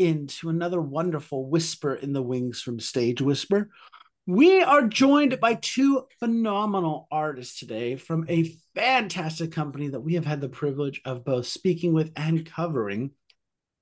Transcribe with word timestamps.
into 0.00 0.48
another 0.48 0.80
wonderful 0.80 1.46
Whisper 1.46 1.94
in 1.94 2.14
the 2.14 2.22
Wings 2.22 2.62
from 2.62 2.80
Stage 2.80 3.20
Whisper. 3.20 3.68
We 4.26 4.62
are 4.62 4.88
joined 4.88 5.38
by 5.40 5.54
two 5.54 6.06
phenomenal 6.18 7.06
artists 7.12 7.58
today 7.58 7.96
from 7.96 8.24
a 8.28 8.54
fantastic 8.74 9.52
company 9.52 9.88
that 9.88 10.00
we 10.00 10.14
have 10.14 10.24
had 10.24 10.40
the 10.40 10.48
privilege 10.48 11.02
of 11.04 11.24
both 11.24 11.46
speaking 11.46 11.92
with 11.92 12.12
and 12.16 12.46
covering. 12.46 13.10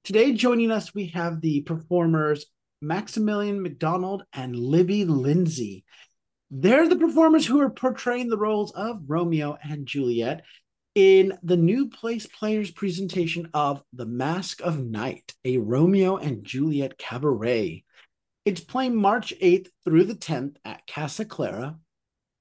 Today, 0.02 0.33
joining 0.33 0.73
us, 0.73 0.92
we 0.92 1.06
have 1.09 1.41
the 1.41 1.61
performers 1.61 2.47
Maximillian 2.83 3.61
Macdonald 3.61 4.25
and 4.33 4.56
Libby 4.56 5.05
Lindsay. 5.05 5.84
They're 6.50 6.89
the 6.89 6.97
performers 6.97 7.47
who 7.47 7.61
are 7.61 7.70
portraying 7.70 8.28
the 8.28 8.39
roles 8.39 8.73
of 8.73 9.03
Romeo 9.06 9.56
and 9.62 9.87
Juliet 9.87 10.42
in 10.98 11.38
the 11.45 11.57
new 11.57 11.88
place 11.88 12.27
players 12.27 12.73
presentation 12.73 13.48
of 13.55 13.80
The 13.93 14.05
Masque 14.05 14.61
of 14.62 14.80
Night, 14.80 15.33
a 15.45 15.59
Romeo 15.59 16.16
and 16.16 16.43
Juliet 16.43 16.98
cabaret. 16.98 17.84
It's 18.45 18.59
playing 18.61 18.97
March 18.97 19.33
8th 19.41 19.69
through 19.84 20.03
the 20.06 20.16
10th 20.16 20.56
at 20.65 20.89
Casa 20.89 21.25
Clara. 21.25 21.79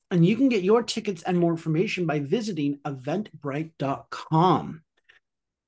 And 0.10 0.26
you 0.26 0.36
can 0.36 0.50
get 0.50 0.64
your 0.64 0.82
tickets 0.82 1.22
and 1.22 1.38
more 1.38 1.52
information 1.52 2.08
by 2.08 2.18
visiting 2.18 2.80
eventbrite.com. 2.84 4.82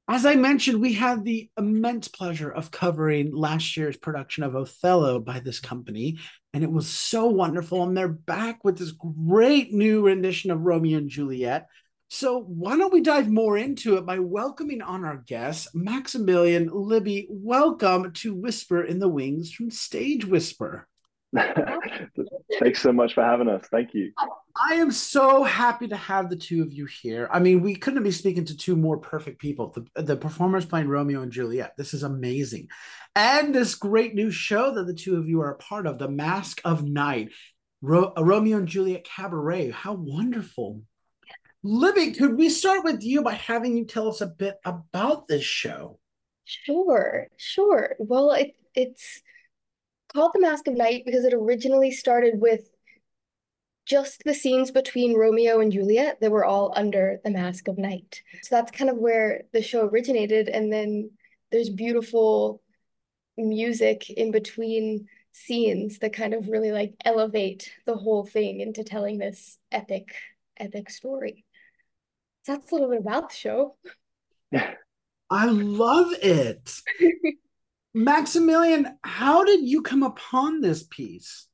As 0.07 0.25
I 0.25 0.33
mentioned, 0.33 0.81
we 0.81 0.93
had 0.93 1.23
the 1.23 1.51
immense 1.59 2.07
pleasure 2.07 2.49
of 2.49 2.71
covering 2.71 3.35
last 3.35 3.77
year's 3.77 3.97
production 3.97 4.41
of 4.41 4.55
Othello 4.55 5.19
by 5.19 5.41
this 5.41 5.59
company, 5.59 6.17
and 6.55 6.63
it 6.63 6.71
was 6.71 6.87
so 6.87 7.27
wonderful. 7.27 7.83
And 7.83 7.95
they're 7.95 8.07
back 8.07 8.63
with 8.63 8.79
this 8.79 8.93
great 8.93 9.71
new 9.71 10.07
rendition 10.07 10.49
of 10.49 10.61
Romeo 10.61 10.97
and 10.97 11.07
Juliet. 11.07 11.67
So, 12.11 12.41
why 12.41 12.75
don't 12.75 12.91
we 12.91 13.01
dive 13.01 13.29
more 13.29 13.55
into 13.55 13.95
it 13.97 14.03
by 14.03 14.17
welcoming 14.17 14.81
on 14.81 15.05
our 15.05 15.17
guests, 15.17 15.67
Maximillian 15.75 16.67
Libby? 16.71 17.27
Welcome 17.29 18.13
to 18.13 18.33
Whisper 18.33 18.83
in 18.83 18.97
the 18.97 19.07
Wings 19.07 19.51
from 19.51 19.69
Stage 19.69 20.25
Whisper. 20.25 20.87
Thanks 22.59 22.81
so 22.81 22.91
much 22.91 23.13
for 23.13 23.23
having 23.23 23.47
us. 23.47 23.67
Thank 23.69 23.93
you. 23.93 24.11
I 24.59 24.73
am 24.73 24.89
so 24.89 25.43
happy 25.43 25.87
to 25.89 25.95
have 25.95 26.31
the 26.31 26.35
two 26.35 26.63
of 26.63 26.73
you 26.73 26.87
here. 26.87 27.29
I 27.31 27.37
mean, 27.37 27.61
we 27.61 27.75
couldn't 27.75 28.01
be 28.01 28.09
speaking 28.09 28.45
to 28.45 28.57
two 28.57 28.75
more 28.75 28.97
perfect 28.97 29.39
people. 29.39 29.71
The, 29.93 30.01
the 30.01 30.17
performers 30.17 30.65
playing 30.65 30.87
Romeo 30.87 31.21
and 31.21 31.31
Juliet. 31.31 31.77
This 31.77 31.93
is 31.93 32.01
amazing. 32.01 32.69
And 33.15 33.53
this 33.53 33.75
great 33.75 34.15
new 34.15 34.31
show 34.31 34.73
that 34.73 34.87
the 34.87 34.95
two 34.95 35.17
of 35.17 35.29
you 35.29 35.41
are 35.41 35.51
a 35.51 35.57
part 35.57 35.85
of, 35.85 35.99
The 35.99 36.09
Masque 36.09 36.59
of 36.65 36.83
Night, 36.83 37.29
Ro- 37.83 38.13
Romeo 38.17 38.57
and 38.57 38.67
Juliet 38.67 39.03
Cabaret. 39.03 39.69
How 39.69 39.93
wonderful. 39.93 40.81
Libby, 41.61 42.13
could 42.13 42.37
we 42.37 42.49
start 42.49 42.83
with 42.83 43.03
you 43.03 43.21
by 43.21 43.33
having 43.33 43.75
you 43.75 43.85
tell 43.85 44.07
us 44.07 44.21
a 44.21 44.27
bit 44.27 44.57
about 44.63 45.27
this 45.27 45.43
show? 45.43 45.99
Sure, 46.45 47.27
sure. 47.37 47.95
Well, 47.99 48.31
it, 48.31 48.55
it's 48.73 49.21
called 50.13 50.31
The 50.33 50.39
Masque 50.39 50.67
of 50.67 50.75
Night 50.75 51.03
because 51.05 51.25
it 51.25 51.33
originally 51.33 51.91
started 51.91 52.39
with 52.39 52.69
just 53.85 54.23
the 54.23 54.33
scenes 54.33 54.71
between 54.71 55.17
Romeo 55.17 55.59
and 55.59 55.71
Juliet 55.71 56.19
that 56.21 56.31
were 56.31 56.45
all 56.45 56.71
under 56.75 57.19
The 57.23 57.31
Mask 57.31 57.67
of 57.67 57.77
Night. 57.77 58.21
So 58.43 58.55
that's 58.55 58.71
kind 58.71 58.89
of 58.89 58.97
where 58.97 59.41
the 59.51 59.61
show 59.61 59.85
originated. 59.85 60.47
And 60.47 60.71
then 60.71 61.11
there's 61.51 61.69
beautiful 61.69 62.61
music 63.35 64.09
in 64.09 64.31
between 64.31 65.07
scenes 65.33 65.99
that 65.99 66.13
kind 66.13 66.33
of 66.33 66.47
really 66.47 66.71
like 66.71 66.93
elevate 67.03 67.71
the 67.85 67.95
whole 67.95 68.25
thing 68.25 68.61
into 68.61 68.83
telling 68.83 69.17
this 69.17 69.57
epic, 69.71 70.15
epic 70.57 70.89
story. 70.89 71.45
So 72.43 72.53
that's 72.53 72.71
a 72.71 72.75
little 72.75 72.89
bit 72.89 73.01
about 73.01 73.29
the 73.29 73.35
show. 73.35 73.75
I 75.29 75.45
love 75.45 76.13
it. 76.21 76.73
Maximillian, 77.95 78.95
how 79.03 79.43
did 79.43 79.67
you 79.67 79.81
come 79.81 80.03
upon 80.03 80.61
this 80.61 80.83
piece? 80.83 81.47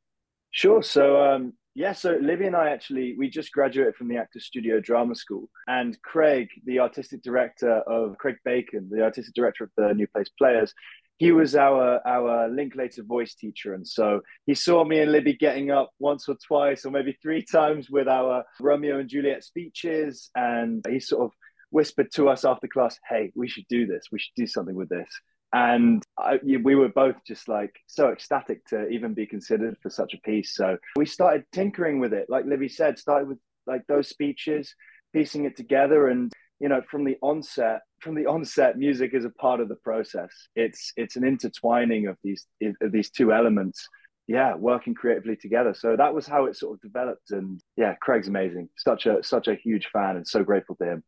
Sure. 0.51 0.81
So, 0.81 1.21
um, 1.21 1.53
yeah, 1.73 1.91
so 1.91 2.17
Libby 2.21 2.45
and 2.45 2.55
I 2.55 2.69
actually, 2.69 3.15
we 3.17 3.29
just 3.29 3.51
graduated 3.51 3.95
from 3.95 4.07
the 4.07 4.17
Actors 4.17 4.45
Studio 4.45 4.79
Drama 4.79 5.15
School. 5.15 5.49
And 5.67 6.01
Craig, 6.01 6.47
the 6.65 6.79
artistic 6.79 7.21
director 7.21 7.79
of 7.81 8.17
Craig 8.17 8.37
Bacon, 8.45 8.89
the 8.89 9.03
artistic 9.03 9.33
director 9.33 9.65
of 9.65 9.71
the 9.75 9.93
New 9.93 10.07
Place 10.07 10.29
Players, 10.37 10.73
he 11.17 11.31
was 11.31 11.55
our 11.55 12.05
our 12.05 12.49
Linklater 12.49 13.03
voice 13.03 13.35
teacher, 13.35 13.73
and 13.73 13.87
so 13.87 14.21
he 14.45 14.53
saw 14.53 14.83
me 14.83 14.99
and 14.99 15.11
Libby 15.11 15.35
getting 15.35 15.71
up 15.71 15.91
once 15.99 16.27
or 16.27 16.35
twice, 16.45 16.85
or 16.85 16.91
maybe 16.91 17.17
three 17.21 17.43
times 17.43 17.89
with 17.89 18.07
our 18.07 18.43
Romeo 18.59 18.99
and 18.99 19.09
Juliet 19.09 19.43
speeches, 19.43 20.29
and 20.35 20.85
he 20.89 20.99
sort 20.99 21.23
of 21.23 21.31
whispered 21.71 22.11
to 22.15 22.29
us 22.29 22.43
after 22.45 22.67
class, 22.67 22.99
"Hey, 23.09 23.31
we 23.35 23.47
should 23.47 23.65
do 23.69 23.85
this. 23.85 24.05
We 24.11 24.19
should 24.19 24.35
do 24.35 24.47
something 24.47 24.75
with 24.75 24.89
this." 24.89 25.09
And 25.53 26.03
I, 26.17 26.39
we 26.43 26.75
were 26.75 26.89
both 26.89 27.15
just 27.25 27.47
like 27.47 27.73
so 27.87 28.09
ecstatic 28.11 28.65
to 28.65 28.89
even 28.89 29.13
be 29.13 29.25
considered 29.25 29.77
for 29.81 29.89
such 29.89 30.13
a 30.13 30.17
piece. 30.17 30.53
So 30.53 30.77
we 30.97 31.05
started 31.05 31.45
tinkering 31.53 31.99
with 31.99 32.13
it, 32.13 32.25
like 32.29 32.45
Libby 32.45 32.67
said, 32.67 32.99
started 32.99 33.29
with 33.29 33.37
like 33.65 33.87
those 33.87 34.09
speeches, 34.09 34.75
piecing 35.13 35.45
it 35.45 35.55
together, 35.55 36.07
and 36.07 36.33
you 36.59 36.69
know, 36.69 36.81
from 36.89 37.03
the 37.03 37.17
onset, 37.21 37.81
from 37.99 38.15
the 38.15 38.25
onset, 38.25 38.77
music 38.77 39.13
is 39.13 39.25
a 39.25 39.29
part 39.29 39.59
of 39.59 39.69
the 39.69 39.75
process. 39.75 40.29
It's 40.55 40.93
it's 40.95 41.15
an 41.15 41.23
intertwining 41.23 42.07
of 42.07 42.17
these 42.23 42.47
of 42.81 42.91
these 42.91 43.09
two 43.09 43.33
elements. 43.33 43.87
Yeah, 44.27 44.55
working 44.55 44.95
creatively 44.95 45.35
together. 45.35 45.75
So 45.77 45.95
that 45.95 46.13
was 46.13 46.25
how 46.25 46.45
it 46.45 46.55
sort 46.55 46.75
of 46.75 46.81
developed. 46.81 47.29
And 47.29 47.61
yeah, 47.77 47.93
Craig's 48.01 48.27
amazing. 48.27 48.69
Such 48.77 49.05
a 49.05 49.21
such 49.23 49.47
a 49.47 49.55
huge 49.55 49.87
fan, 49.93 50.15
and 50.15 50.27
so 50.27 50.43
grateful 50.43 50.75
to 50.77 50.85
him. 50.85 51.03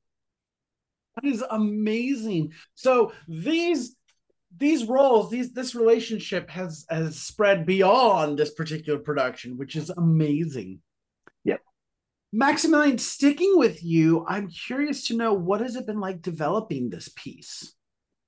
That 1.15 1.29
is 1.29 1.43
amazing. 1.49 2.53
So 2.75 3.13
these 3.27 3.95
these 4.55 4.85
roles, 4.85 5.29
these 5.29 5.51
this 5.53 5.75
relationship 5.75 6.49
has 6.49 6.85
has 6.89 7.19
spread 7.19 7.65
beyond 7.65 8.37
this 8.37 8.53
particular 8.53 8.99
production, 8.99 9.57
which 9.57 9.75
is 9.75 9.89
amazing. 9.89 10.81
Maximillian, 12.37 12.99
sticking 12.99 13.57
with 13.57 13.83
you, 13.83 14.23
I'm 14.27 14.47
curious 14.47 15.07
to 15.07 15.17
know 15.17 15.33
what 15.33 15.59
has 15.61 15.75
it 15.75 15.87
been 15.87 15.99
like 15.99 16.21
developing 16.21 16.89
this 16.89 17.09
piece. 17.15 17.73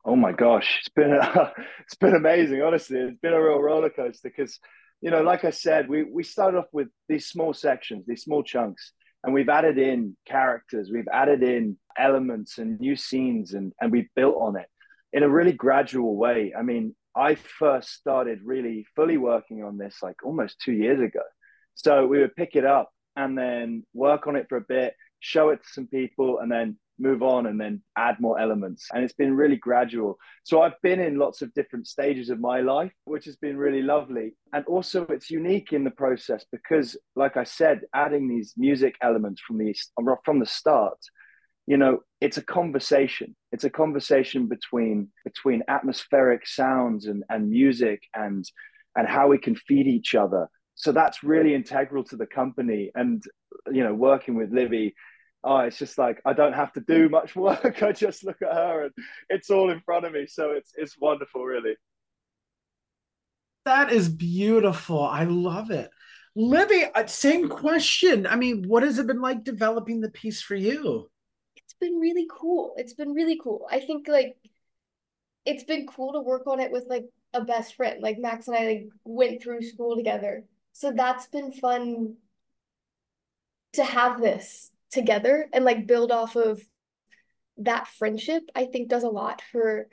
Oh 0.04 0.16
my 0.16 0.32
gosh, 0.32 0.80
it's 0.80 0.90
been 0.90 1.14
a, 1.14 1.54
it's 1.82 1.96
been 1.96 2.16
amazing. 2.16 2.64
Honestly, 2.64 2.98
it's 2.98 3.20
been 3.20 3.34
a 3.34 3.44
real 3.44 3.60
roller 3.60 3.92
coaster 3.92 4.30
because, 4.30 4.60
you 5.02 5.12
know, 5.12 5.22
like 5.22 5.46
I 5.46 5.52
said, 5.52 5.88
we 5.88 6.06
we 6.06 6.24
started 6.24 6.58
off 6.58 6.66
with 6.74 6.88
these 7.08 7.28
small 7.28 7.54
sections, 7.54 8.06
these 8.08 8.24
small 8.24 8.42
chunks, 8.42 8.94
and 9.24 9.32
we've 9.32 9.50
added 9.50 9.78
in 9.78 10.18
characters, 10.26 10.90
we've 10.92 11.08
added 11.14 11.44
in 11.44 11.78
elements 11.96 12.58
and 12.58 12.80
new 12.80 12.96
scenes, 12.96 13.54
and 13.54 13.74
and 13.80 13.92
we've 13.92 14.10
built 14.16 14.38
on 14.40 14.56
it 14.56 14.68
in 15.14 15.22
a 15.22 15.30
really 15.30 15.54
gradual 15.54 16.16
way. 16.16 16.52
I 16.58 16.64
mean, 16.64 16.96
I 17.16 17.36
first 17.36 17.90
started 17.90 18.40
really 18.44 18.88
fully 18.96 19.18
working 19.18 19.64
on 19.64 19.78
this 19.78 19.98
like 20.02 20.24
almost 20.24 20.60
two 20.62 20.74
years 20.74 21.00
ago. 21.00 21.22
So 21.76 22.08
we 22.08 22.20
would 22.20 22.36
pick 22.36 22.56
it 22.56 22.66
up 22.66 22.90
and 23.16 23.38
then 23.38 23.84
work 23.94 24.28
on 24.28 24.36
it 24.36 24.48
for 24.50 24.58
a 24.58 24.62
bit, 24.62 24.94
show 25.20 25.50
it 25.50 25.58
to 25.64 25.70
some 25.70 25.88
people, 25.88 26.40
and 26.40 26.52
then 26.52 26.78
move 27.02 27.24
on 27.24 27.46
and 27.46 27.60
then 27.60 27.82
add 27.98 28.18
more 28.20 28.40
elements. 28.40 28.88
And 28.94 29.04
it's 29.04 29.14
been 29.14 29.36
really 29.36 29.56
gradual. 29.56 30.18
So 30.44 30.62
I've 30.62 30.80
been 30.84 31.00
in 31.00 31.18
lots 31.18 31.42
of 31.42 31.54
different 31.54 31.88
stages 31.88 32.30
of 32.30 32.40
my 32.40 32.60
life, 32.60 32.92
which 33.06 33.26
has 33.26 33.38
been 33.38 33.58
really 33.58 33.82
lovely. 33.82 34.34
And 34.54 34.66
also, 34.66 35.04
it's 35.10 35.32
unique 35.32 35.72
in 35.72 35.84
the 35.84 35.92
process 35.92 36.46
because, 36.52 36.98
like 37.16 37.38
I 37.38 37.46
said, 37.46 37.82
adding 37.94 38.28
these 38.28 38.54
music 38.58 38.96
elements 39.02 39.42
from 39.42 39.58
the 39.58 39.74
from 40.26 40.40
the 40.40 40.46
start 40.46 40.98
you 41.70 41.78
know 41.78 42.00
it's 42.20 42.38
a 42.38 42.42
conversation 42.42 43.36
it's 43.52 43.64
a 43.64 43.70
conversation 43.70 44.48
between 44.48 45.08
between 45.24 45.62
atmospheric 45.68 46.46
sounds 46.48 47.06
and 47.06 47.24
and 47.30 47.50
music 47.50 48.02
and 48.16 48.44
and 48.96 49.08
how 49.08 49.28
we 49.28 49.38
can 49.38 49.56
feed 49.56 49.86
each 49.86 50.16
other 50.16 50.50
so 50.80 50.94
that's 50.94 51.24
really 51.24 51.54
integral 51.54 52.06
to 52.06 52.16
the 52.16 52.26
company 52.26 52.90
and 52.96 53.22
you 53.70 53.84
know 53.84 53.94
working 53.94 54.36
with 54.36 54.52
libby 54.54 54.96
oh 55.44 55.58
it's 55.60 55.78
just 55.78 55.98
like 55.98 56.22
i 56.26 56.32
don't 56.32 56.54
have 56.54 56.72
to 56.74 56.82
do 56.82 57.10
much 57.10 57.36
work. 57.36 57.84
I 57.84 57.92
just 57.92 58.24
look 58.24 58.42
at 58.42 58.54
her 58.54 58.84
and 58.84 58.92
it's 59.30 59.50
all 59.50 59.70
in 59.70 59.82
front 59.82 60.06
of 60.06 60.14
me. 60.14 60.26
So 60.28 60.52
it's 60.52 60.72
it's 60.76 60.98
wonderful 61.00 61.44
really. 61.44 61.76
That 63.66 63.92
is 63.92 64.10
beautiful. 64.10 65.04
I 65.04 65.26
love 65.26 65.70
it. 65.70 65.90
Libby 66.36 66.86
uh, 66.96 67.06
same 67.08 67.50
question. 67.50 68.28
I 68.28 68.36
mean 68.36 68.66
what 68.68 68.84
has 68.84 69.00
it 69.00 69.08
been 69.08 69.22
like 69.22 69.44
developing 69.44 70.02
the 70.02 70.10
piece 70.10 70.42
for 70.42 70.56
you? 70.56 71.10
It's 71.56 71.76
been 71.80 72.00
really 72.00 72.28
cool. 72.32 72.74
It's 72.78 72.94
been 72.94 73.14
really 73.14 73.40
cool. 73.42 73.68
I 73.70 73.80
think 73.80 74.08
like 74.08 74.38
it's 75.46 75.64
been 75.64 75.88
cool 75.88 76.14
to 76.14 76.22
work 76.22 76.48
on 76.48 76.60
it 76.60 76.72
with 76.72 76.86
like 76.90 77.06
a 77.34 77.42
best 77.42 77.76
friend. 77.76 78.02
Like 78.02 78.18
Max 78.20 78.48
and 78.48 78.58
I 78.58 78.66
like 78.66 78.90
went 79.04 79.42
through 79.42 79.62
school 79.62 79.96
together. 79.96 80.44
So 80.74 80.92
that's 80.92 81.28
been 81.28 81.52
fun 81.52 82.16
to 83.74 83.84
have 83.84 84.22
this 84.22 84.72
together 84.92 85.48
and 85.54 85.66
like 85.66 85.88
build 85.88 86.12
off 86.12 86.36
of 86.36 86.62
that 87.58 87.88
friendship. 87.88 88.44
I 88.56 88.66
think 88.66 88.90
does 88.90 89.04
a 89.04 89.10
lot 89.10 89.42
for 89.52 89.88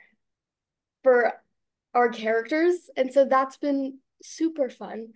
for 1.03 1.33
our 1.93 2.09
characters. 2.09 2.89
And 2.95 3.13
so 3.13 3.25
that's 3.25 3.57
been 3.57 3.99
super 4.21 4.69
fun. 4.69 5.09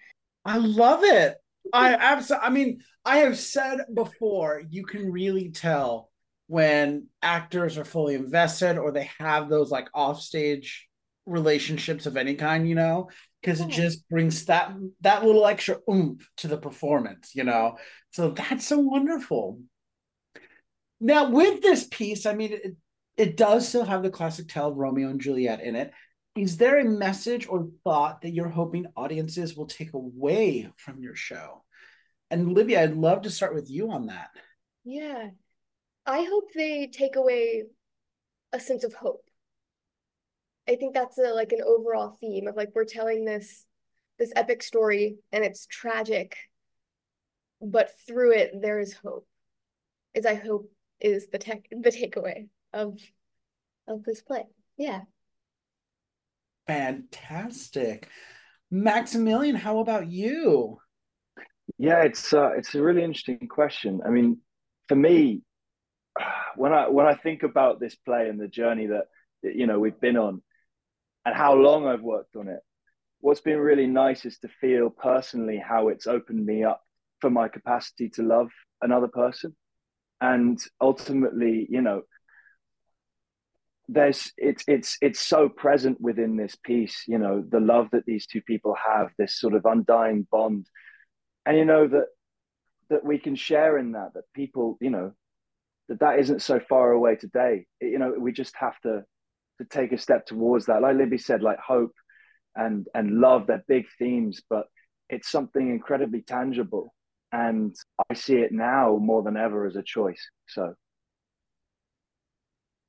I 0.45 0.57
love 0.57 1.03
it. 1.03 1.37
I 1.73 1.93
absolutely 1.99 2.47
I 2.47 2.49
mean, 2.49 2.79
I 3.05 3.17
have 3.17 3.37
said 3.37 3.79
before, 3.93 4.61
you 4.69 4.85
can 4.85 5.11
really 5.11 5.51
tell 5.51 6.09
when 6.47 7.07
actors 7.21 7.77
are 7.77 7.85
fully 7.85 8.15
invested 8.15 8.77
or 8.77 8.91
they 8.91 9.09
have 9.19 9.49
those 9.49 9.71
like 9.71 9.87
offstage 9.93 10.89
relationships 11.25 12.05
of 12.05 12.17
any 12.17 12.35
kind, 12.35 12.67
you 12.67 12.75
know, 12.75 13.09
because 13.41 13.59
it 13.59 13.69
just 13.69 14.07
brings 14.09 14.45
that 14.45 14.71
that 15.01 15.23
little 15.23 15.45
extra 15.45 15.77
oomph 15.89 16.29
to 16.37 16.47
the 16.47 16.57
performance, 16.57 17.31
you 17.33 17.43
know. 17.43 17.77
So 18.11 18.31
that's 18.31 18.67
so 18.67 18.79
wonderful. 18.79 19.59
Now, 20.99 21.29
with 21.31 21.61
this 21.61 21.87
piece, 21.87 22.25
I 22.25 22.33
mean, 22.33 22.53
it, 22.53 22.75
it 23.17 23.37
does 23.37 23.67
still 23.67 23.85
have 23.85 24.03
the 24.03 24.11
classic 24.11 24.47
tale 24.47 24.69
of 24.69 24.77
Romeo 24.77 25.09
and 25.09 25.19
Juliet 25.19 25.61
in 25.61 25.75
it. 25.75 25.91
Is 26.35 26.57
there 26.57 26.79
a 26.79 26.85
message 26.85 27.47
or 27.47 27.69
thought 27.83 28.21
that 28.21 28.31
you're 28.31 28.47
hoping 28.47 28.85
audiences 28.95 29.55
will 29.55 29.65
take 29.65 29.93
away 29.93 30.69
from 30.77 31.01
your 31.01 31.15
show? 31.15 31.63
And 32.29 32.53
Libby, 32.53 32.77
I'd 32.77 32.95
love 32.95 33.23
to 33.23 33.29
start 33.29 33.53
with 33.53 33.69
you 33.69 33.91
on 33.91 34.07
that. 34.07 34.29
Yeah. 34.85 35.29
I 36.05 36.23
hope 36.23 36.53
they 36.53 36.87
take 36.87 37.15
away 37.15 37.63
a 38.53 38.59
sense 38.59 38.83
of 38.83 38.93
hope. 38.93 39.25
I 40.71 40.75
think 40.77 40.93
that's 40.93 41.17
a 41.17 41.33
like 41.33 41.51
an 41.51 41.61
overall 41.65 42.17
theme 42.21 42.47
of 42.47 42.55
like 42.55 42.69
we're 42.73 42.85
telling 42.85 43.25
this 43.25 43.65
this 44.17 44.31
epic 44.37 44.63
story 44.63 45.17
and 45.33 45.43
it's 45.43 45.65
tragic, 45.65 46.37
but 47.61 47.91
through 48.07 48.31
it 48.31 48.61
there 48.61 48.79
is 48.79 48.93
hope. 48.93 49.27
Is 50.13 50.25
I 50.25 50.35
hope 50.35 50.71
is 51.01 51.27
the 51.27 51.39
tech 51.39 51.67
the 51.71 51.89
takeaway 51.89 52.47
of 52.71 52.97
of 53.85 54.03
this 54.05 54.21
play. 54.21 54.45
Yeah. 54.77 55.01
Fantastic. 56.67 58.07
Maximillian, 58.73 59.55
how 59.55 59.79
about 59.79 60.07
you? 60.07 60.79
Yeah, 61.77 62.03
it's 62.03 62.31
uh, 62.33 62.51
it's 62.55 62.75
a 62.75 62.81
really 62.81 63.03
interesting 63.03 63.45
question. 63.49 63.99
I 64.05 64.09
mean, 64.09 64.37
for 64.87 64.95
me, 64.95 65.41
when 66.55 66.71
I 66.71 66.87
when 66.87 67.07
I 67.07 67.15
think 67.15 67.43
about 67.43 67.81
this 67.81 67.95
play 67.95 68.29
and 68.29 68.39
the 68.39 68.47
journey 68.47 68.87
that 68.87 69.07
you 69.41 69.67
know 69.67 69.77
we've 69.77 69.99
been 69.99 70.15
on, 70.15 70.41
and 71.25 71.35
how 71.35 71.53
long 71.53 71.87
I've 71.87 72.01
worked 72.01 72.35
on 72.35 72.47
it, 72.47 72.59
what's 73.19 73.41
been 73.41 73.59
really 73.59 73.87
nice 73.87 74.25
is 74.25 74.37
to 74.39 74.49
feel 74.59 74.89
personally 74.89 75.57
how 75.57 75.89
it's 75.89 76.07
opened 76.07 76.45
me 76.45 76.63
up 76.63 76.81
for 77.19 77.29
my 77.29 77.47
capacity 77.47 78.09
to 78.09 78.23
love 78.23 78.49
another 78.81 79.07
person, 79.07 79.55
and 80.19 80.59
ultimately, 80.79 81.67
you 81.69 81.81
know, 81.81 82.01
there's 83.87 84.31
it's 84.37 84.63
it's 84.67 84.97
it's 85.01 85.19
so 85.19 85.49
present 85.49 85.99
within 85.99 86.37
this 86.37 86.55
piece. 86.55 87.03
You 87.07 87.17
know, 87.17 87.43
the 87.47 87.59
love 87.59 87.89
that 87.91 88.05
these 88.05 88.25
two 88.25 88.41
people 88.41 88.75
have, 88.75 89.09
this 89.17 89.39
sort 89.39 89.53
of 89.53 89.65
undying 89.65 90.27
bond, 90.31 90.67
and 91.45 91.57
you 91.57 91.65
know 91.65 91.87
that 91.87 92.07
that 92.89 93.03
we 93.03 93.17
can 93.17 93.35
share 93.35 93.77
in 93.77 93.93
that 93.93 94.13
that 94.15 94.23
people 94.33 94.77
you 94.81 94.89
know 94.89 95.13
that 95.89 95.99
that 95.99 96.19
isn't 96.19 96.41
so 96.41 96.59
far 96.69 96.91
away 96.91 97.15
today. 97.15 97.65
It, 97.79 97.91
you 97.91 97.99
know, 97.99 98.13
we 98.17 98.31
just 98.31 98.55
have 98.55 98.79
to 98.81 99.03
to 99.61 99.65
take 99.65 99.91
a 99.91 99.97
step 99.97 100.25
towards 100.25 100.65
that. 100.65 100.81
Like 100.81 100.97
Libby 100.97 101.17
said, 101.17 101.41
like 101.41 101.59
hope 101.59 101.93
and 102.55 102.87
and 102.93 103.19
love, 103.19 103.47
they're 103.47 103.63
big 103.67 103.85
themes, 103.97 104.41
but 104.49 104.65
it's 105.09 105.29
something 105.29 105.69
incredibly 105.69 106.21
tangible. 106.21 106.93
And 107.31 107.75
I 108.09 108.13
see 108.13 108.35
it 108.35 108.51
now 108.51 108.97
more 108.99 109.23
than 109.23 109.37
ever 109.37 109.65
as 109.65 109.75
a 109.75 109.83
choice. 109.83 110.21
So 110.47 110.73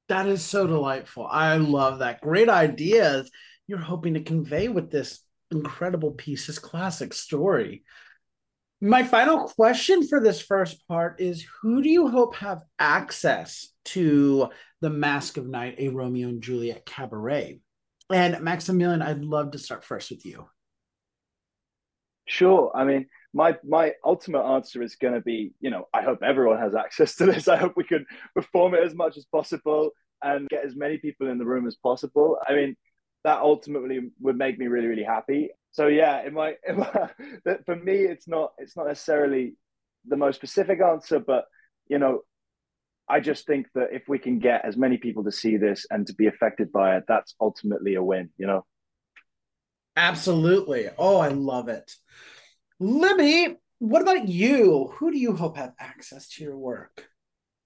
that 0.08 0.26
is 0.26 0.42
so 0.42 0.66
delightful. 0.66 1.26
I 1.26 1.56
love 1.56 2.00
that. 2.00 2.20
Great 2.20 2.48
ideas 2.48 3.30
you're 3.66 3.78
hoping 3.78 4.14
to 4.14 4.22
convey 4.22 4.68
with 4.68 4.90
this 4.90 5.20
incredible 5.50 6.12
piece, 6.12 6.46
this 6.46 6.58
classic 6.58 7.12
story. 7.12 7.84
My 8.80 9.04
final 9.04 9.46
question 9.46 10.06
for 10.08 10.20
this 10.20 10.40
first 10.40 10.86
part 10.88 11.20
is 11.20 11.46
who 11.62 11.82
do 11.82 11.88
you 11.88 12.08
hope 12.08 12.34
have 12.36 12.62
access 12.80 13.68
to 13.86 14.48
the 14.82 14.90
Masque 14.90 15.38
of 15.38 15.46
Night, 15.46 15.76
a 15.78 15.88
Romeo 15.88 16.28
and 16.28 16.42
Juliet 16.42 16.84
cabaret? 16.84 17.60
And 18.10 18.34
Maximillian, 18.36 19.02
I'd 19.02 19.24
love 19.24 19.52
to 19.52 19.58
start 19.58 19.84
first 19.84 20.10
with 20.10 20.26
you. 20.26 20.46
Sure. 22.26 22.70
I 22.74 22.84
mean, 22.84 23.06
my 23.32 23.56
my 23.64 23.94
ultimate 24.04 24.42
answer 24.42 24.82
is 24.82 24.96
going 24.96 25.14
to 25.14 25.22
be, 25.22 25.54
you 25.60 25.70
know, 25.70 25.88
I 25.94 26.02
hope 26.02 26.22
everyone 26.22 26.58
has 26.58 26.74
access 26.74 27.14
to 27.16 27.26
this. 27.26 27.48
I 27.54 27.56
hope 27.56 27.72
we 27.76 27.84
can 27.84 28.04
perform 28.34 28.74
it 28.74 28.84
as 28.84 28.94
much 28.94 29.16
as 29.16 29.24
possible 29.24 29.92
and 30.22 30.48
get 30.50 30.64
as 30.66 30.76
many 30.76 30.98
people 30.98 31.28
in 31.30 31.38
the 31.38 31.46
room 31.46 31.66
as 31.66 31.76
possible. 31.76 32.38
I 32.46 32.54
mean, 32.54 32.76
that 33.24 33.40
ultimately 33.40 34.10
would 34.20 34.36
make 34.36 34.58
me 34.58 34.66
really, 34.66 34.88
really 34.88 35.02
happy 35.02 35.50
so 35.72 35.86
yeah, 35.86 36.18
it 36.18 36.32
might, 36.32 36.56
it 36.62 36.76
might 36.76 37.64
for 37.66 37.74
me 37.74 37.94
it's 37.94 38.28
not 38.28 38.52
it's 38.58 38.76
not 38.76 38.86
necessarily 38.86 39.56
the 40.06 40.16
most 40.16 40.36
specific 40.36 40.80
answer, 40.80 41.18
but 41.18 41.46
you 41.88 41.98
know, 41.98 42.20
I 43.08 43.20
just 43.20 43.46
think 43.46 43.66
that 43.74 43.88
if 43.92 44.08
we 44.08 44.18
can 44.18 44.38
get 44.38 44.64
as 44.64 44.76
many 44.76 44.96
people 44.96 45.24
to 45.24 45.32
see 45.32 45.56
this 45.56 45.86
and 45.90 46.06
to 46.06 46.14
be 46.14 46.26
affected 46.26 46.72
by 46.72 46.96
it, 46.96 47.04
that's 47.08 47.34
ultimately 47.40 47.94
a 47.94 48.02
win, 48.02 48.30
you 48.38 48.46
know. 48.46 48.64
Absolutely. 49.96 50.88
Oh, 50.96 51.18
I 51.18 51.28
love 51.28 51.68
it. 51.68 51.92
Libby, 52.80 53.56
what 53.78 54.02
about 54.02 54.28
you? 54.28 54.92
Who 54.96 55.10
do 55.10 55.18
you 55.18 55.34
hope 55.34 55.56
have 55.56 55.74
access 55.78 56.28
to 56.30 56.44
your 56.44 56.56
work? 56.56 57.06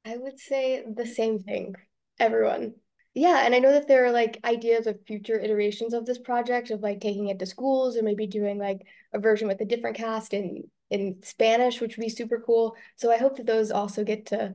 I 0.04 0.16
would 0.16 0.38
say 0.38 0.84
the 0.86 1.06
same 1.06 1.38
thing. 1.38 1.74
Everyone. 2.18 2.74
Yeah, 3.14 3.44
and 3.44 3.54
I 3.54 3.60
know 3.60 3.72
that 3.72 3.88
there 3.88 4.04
are 4.04 4.12
like 4.12 4.40
ideas 4.44 4.86
of 4.86 4.98
future 5.06 5.38
iterations 5.40 5.94
of 5.94 6.04
this 6.04 6.18
project 6.18 6.70
of 6.70 6.80
like 6.80 7.00
taking 7.00 7.28
it 7.28 7.38
to 7.38 7.46
schools 7.46 7.96
or 7.96 8.02
maybe 8.02 8.26
doing 8.26 8.58
like 8.58 8.82
a 9.14 9.18
version 9.18 9.48
with 9.48 9.60
a 9.60 9.64
different 9.64 9.96
cast 9.96 10.34
in 10.34 10.64
in 10.90 11.16
Spanish, 11.22 11.80
which 11.80 11.96
would 11.96 12.04
be 12.04 12.08
super 12.08 12.42
cool. 12.44 12.76
So 12.96 13.10
I 13.10 13.16
hope 13.16 13.36
that 13.36 13.46
those 13.46 13.70
also 13.70 14.04
get 14.04 14.26
to 14.26 14.54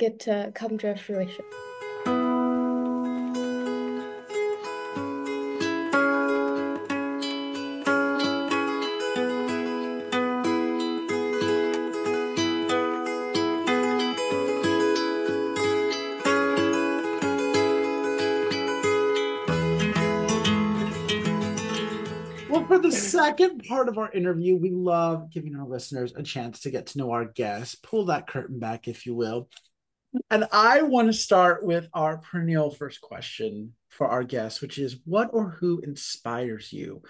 get 0.00 0.18
to 0.18 0.50
come 0.54 0.78
to 0.78 0.96
fruition. 0.96 1.44
the 22.82 22.96
second 22.96 23.64
part 23.68 23.88
of 23.88 23.98
our 23.98 24.10
interview, 24.12 24.56
we 24.56 24.70
love 24.70 25.30
giving 25.30 25.54
our 25.54 25.66
listeners 25.66 26.12
a 26.16 26.22
chance 26.22 26.60
to 26.60 26.70
get 26.70 26.86
to 26.86 26.98
know 26.98 27.10
our 27.12 27.24
guests. 27.24 27.74
Pull 27.74 28.06
that 28.06 28.26
curtain 28.26 28.58
back, 28.58 28.88
if 28.88 29.06
you 29.06 29.14
will. 29.14 29.48
And 30.30 30.46
I 30.52 30.82
want 30.82 31.08
to 31.08 31.12
start 31.12 31.64
with 31.64 31.88
our 31.94 32.18
perennial 32.18 32.70
first 32.70 33.00
question 33.00 33.74
for 33.88 34.08
our 34.08 34.24
guests, 34.24 34.60
which 34.60 34.78
is 34.78 34.98
what 35.04 35.30
or 35.32 35.50
who 35.50 35.80
inspires 35.80 36.72
you? 36.72 37.02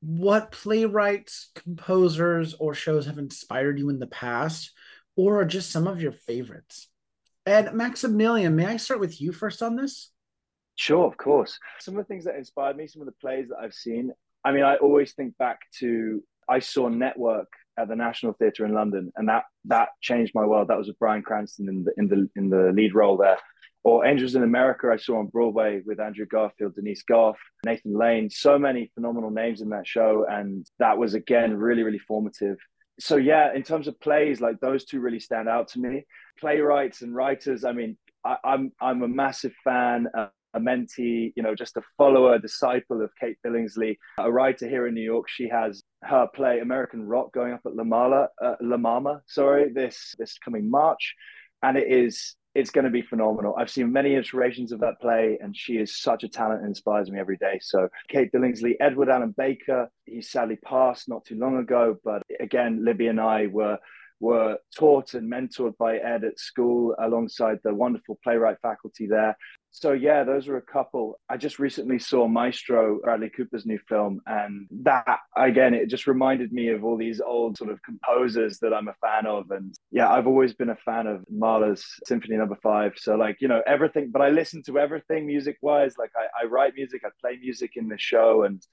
What 0.00 0.52
playwrights, 0.52 1.50
composers, 1.54 2.54
or 2.54 2.74
shows 2.74 3.06
have 3.06 3.18
inspired 3.18 3.78
you 3.78 3.88
in 3.88 3.98
the 3.98 4.06
past, 4.06 4.72
or 5.16 5.40
are 5.40 5.44
just 5.44 5.70
some 5.70 5.86
of 5.86 6.00
your 6.00 6.12
favorites? 6.12 6.88
And 7.46 7.68
Maximillian, 7.68 8.54
may 8.54 8.66
I 8.66 8.76
start 8.76 9.00
with 9.00 9.20
you 9.20 9.32
first 9.32 9.62
on 9.62 9.76
this? 9.76 10.10
Sure, 10.76 11.06
of 11.06 11.16
course. 11.16 11.58
Some 11.80 11.96
of 11.96 12.04
the 12.04 12.08
things 12.08 12.24
that 12.24 12.36
inspired 12.36 12.76
me, 12.76 12.86
some 12.86 13.02
of 13.02 13.06
the 13.06 13.12
plays 13.12 13.48
that 13.48 13.58
I've 13.58 13.74
seen, 13.74 14.12
I 14.44 14.52
mean, 14.52 14.64
I 14.64 14.76
always 14.76 15.12
think 15.12 15.36
back 15.38 15.60
to 15.78 16.22
I 16.48 16.58
saw 16.58 16.88
Network 16.88 17.48
at 17.78 17.88
the 17.88 17.96
National 17.96 18.32
Theatre 18.34 18.64
in 18.64 18.72
London, 18.72 19.12
and 19.16 19.28
that 19.28 19.44
that 19.66 19.88
changed 20.00 20.32
my 20.34 20.44
world. 20.44 20.68
That 20.68 20.78
was 20.78 20.88
with 20.88 20.98
Bryan 20.98 21.22
Cranston 21.22 21.68
in 21.68 21.84
the 21.84 21.92
in 21.96 22.08
the 22.08 22.30
in 22.36 22.50
the 22.50 22.72
lead 22.72 22.94
role 22.94 23.16
there. 23.16 23.38
Or 23.82 24.06
Angels 24.06 24.34
in 24.34 24.42
America, 24.42 24.88
I 24.90 24.96
saw 24.96 25.18
on 25.18 25.26
Broadway 25.26 25.82
with 25.84 26.00
Andrew 26.00 26.24
Garfield, 26.24 26.74
Denise 26.74 27.02
Gough, 27.02 27.38
Nathan 27.66 27.92
Lane. 27.94 28.30
So 28.30 28.58
many 28.58 28.90
phenomenal 28.94 29.30
names 29.30 29.60
in 29.60 29.68
that 29.70 29.86
show, 29.86 30.24
and 30.28 30.66
that 30.78 30.96
was 30.96 31.14
again 31.14 31.56
really 31.56 31.82
really 31.82 31.98
formative. 31.98 32.56
So 33.00 33.16
yeah, 33.16 33.52
in 33.54 33.62
terms 33.62 33.88
of 33.88 34.00
plays, 34.00 34.40
like 34.40 34.60
those 34.60 34.84
two 34.84 35.00
really 35.00 35.20
stand 35.20 35.48
out 35.48 35.68
to 35.68 35.80
me. 35.80 36.06
Playwrights 36.38 37.02
and 37.02 37.14
writers. 37.14 37.64
I 37.64 37.72
mean, 37.72 37.96
I, 38.24 38.32
am 38.32 38.38
I'm, 38.44 38.72
I'm 38.80 39.02
a 39.02 39.08
massive 39.08 39.52
fan. 39.64 40.06
A 40.54 40.60
mentee, 40.60 41.32
you 41.36 41.42
know, 41.42 41.54
just 41.54 41.76
a 41.76 41.82
follower, 41.98 42.34
a 42.34 42.40
disciple 42.40 43.02
of 43.02 43.10
Kate 43.20 43.36
Billingsley, 43.44 43.96
a 44.18 44.30
writer 44.30 44.68
here 44.68 44.86
in 44.86 44.94
New 44.94 45.02
York. 45.02 45.28
She 45.28 45.48
has 45.48 45.82
her 46.02 46.28
play 46.34 46.60
American 46.60 47.06
Rock 47.06 47.32
going 47.32 47.52
up 47.52 47.60
at 47.66 47.76
La 47.76 47.84
Mala, 47.84 48.28
uh, 48.42 48.54
La 48.60 48.76
Mama, 48.76 49.22
sorry, 49.26 49.72
this 49.72 50.14
this 50.18 50.38
coming 50.38 50.70
March, 50.70 51.14
and 51.62 51.76
it 51.76 51.90
is 51.90 52.36
it's 52.54 52.70
going 52.70 52.84
to 52.84 52.90
be 52.90 53.02
phenomenal. 53.02 53.56
I've 53.58 53.70
seen 53.70 53.92
many 53.92 54.14
iterations 54.14 54.70
of 54.70 54.80
that 54.80 55.00
play, 55.00 55.38
and 55.40 55.56
she 55.56 55.74
is 55.74 56.00
such 56.00 56.22
a 56.22 56.28
talent 56.28 56.60
and 56.60 56.68
inspires 56.68 57.10
me 57.10 57.18
every 57.18 57.36
day. 57.36 57.58
So, 57.60 57.88
Kate 58.08 58.30
Billingsley, 58.32 58.74
Edward 58.80 59.08
Allan 59.08 59.34
Baker, 59.36 59.88
he 60.04 60.22
sadly 60.22 60.56
passed 60.64 61.08
not 61.08 61.24
too 61.24 61.36
long 61.36 61.58
ago, 61.58 61.96
but 62.04 62.22
again, 62.38 62.84
Libby 62.84 63.08
and 63.08 63.20
I 63.20 63.46
were 63.46 63.78
were 64.20 64.58
taught 64.76 65.14
and 65.14 65.30
mentored 65.30 65.76
by 65.76 65.96
Ed 65.98 66.24
at 66.24 66.38
school 66.38 66.94
alongside 66.98 67.58
the 67.62 67.74
wonderful 67.74 68.18
playwright 68.22 68.56
faculty 68.62 69.06
there. 69.06 69.36
So 69.76 69.90
yeah, 69.92 70.22
those 70.22 70.46
are 70.46 70.56
a 70.56 70.62
couple. 70.62 71.18
I 71.28 71.36
just 71.36 71.58
recently 71.58 71.98
saw 71.98 72.28
Maestro, 72.28 73.00
Bradley 73.02 73.28
Cooper's 73.28 73.66
new 73.66 73.78
film, 73.88 74.20
and 74.24 74.68
that 74.82 75.18
again, 75.36 75.74
it 75.74 75.88
just 75.88 76.06
reminded 76.06 76.52
me 76.52 76.68
of 76.68 76.84
all 76.84 76.96
these 76.96 77.20
old 77.20 77.58
sort 77.58 77.70
of 77.70 77.82
composers 77.82 78.60
that 78.60 78.72
I'm 78.72 78.86
a 78.86 78.94
fan 79.00 79.26
of. 79.26 79.50
And 79.50 79.74
yeah, 79.90 80.08
I've 80.08 80.28
always 80.28 80.54
been 80.54 80.70
a 80.70 80.76
fan 80.76 81.08
of 81.08 81.24
Mahler's 81.28 81.84
Symphony 82.06 82.36
Number 82.36 82.54
no. 82.54 82.60
Five. 82.62 82.92
So 82.96 83.16
like 83.16 83.38
you 83.40 83.48
know 83.48 83.62
everything, 83.66 84.10
but 84.12 84.22
I 84.22 84.28
listen 84.28 84.62
to 84.66 84.78
everything 84.78 85.26
music 85.26 85.56
wise. 85.60 85.96
Like 85.98 86.12
I, 86.16 86.44
I 86.44 86.46
write 86.46 86.74
music, 86.76 87.02
I 87.04 87.08
play 87.20 87.36
music 87.40 87.72
in 87.74 87.88
the 87.88 87.98
show, 87.98 88.44
and 88.44 88.64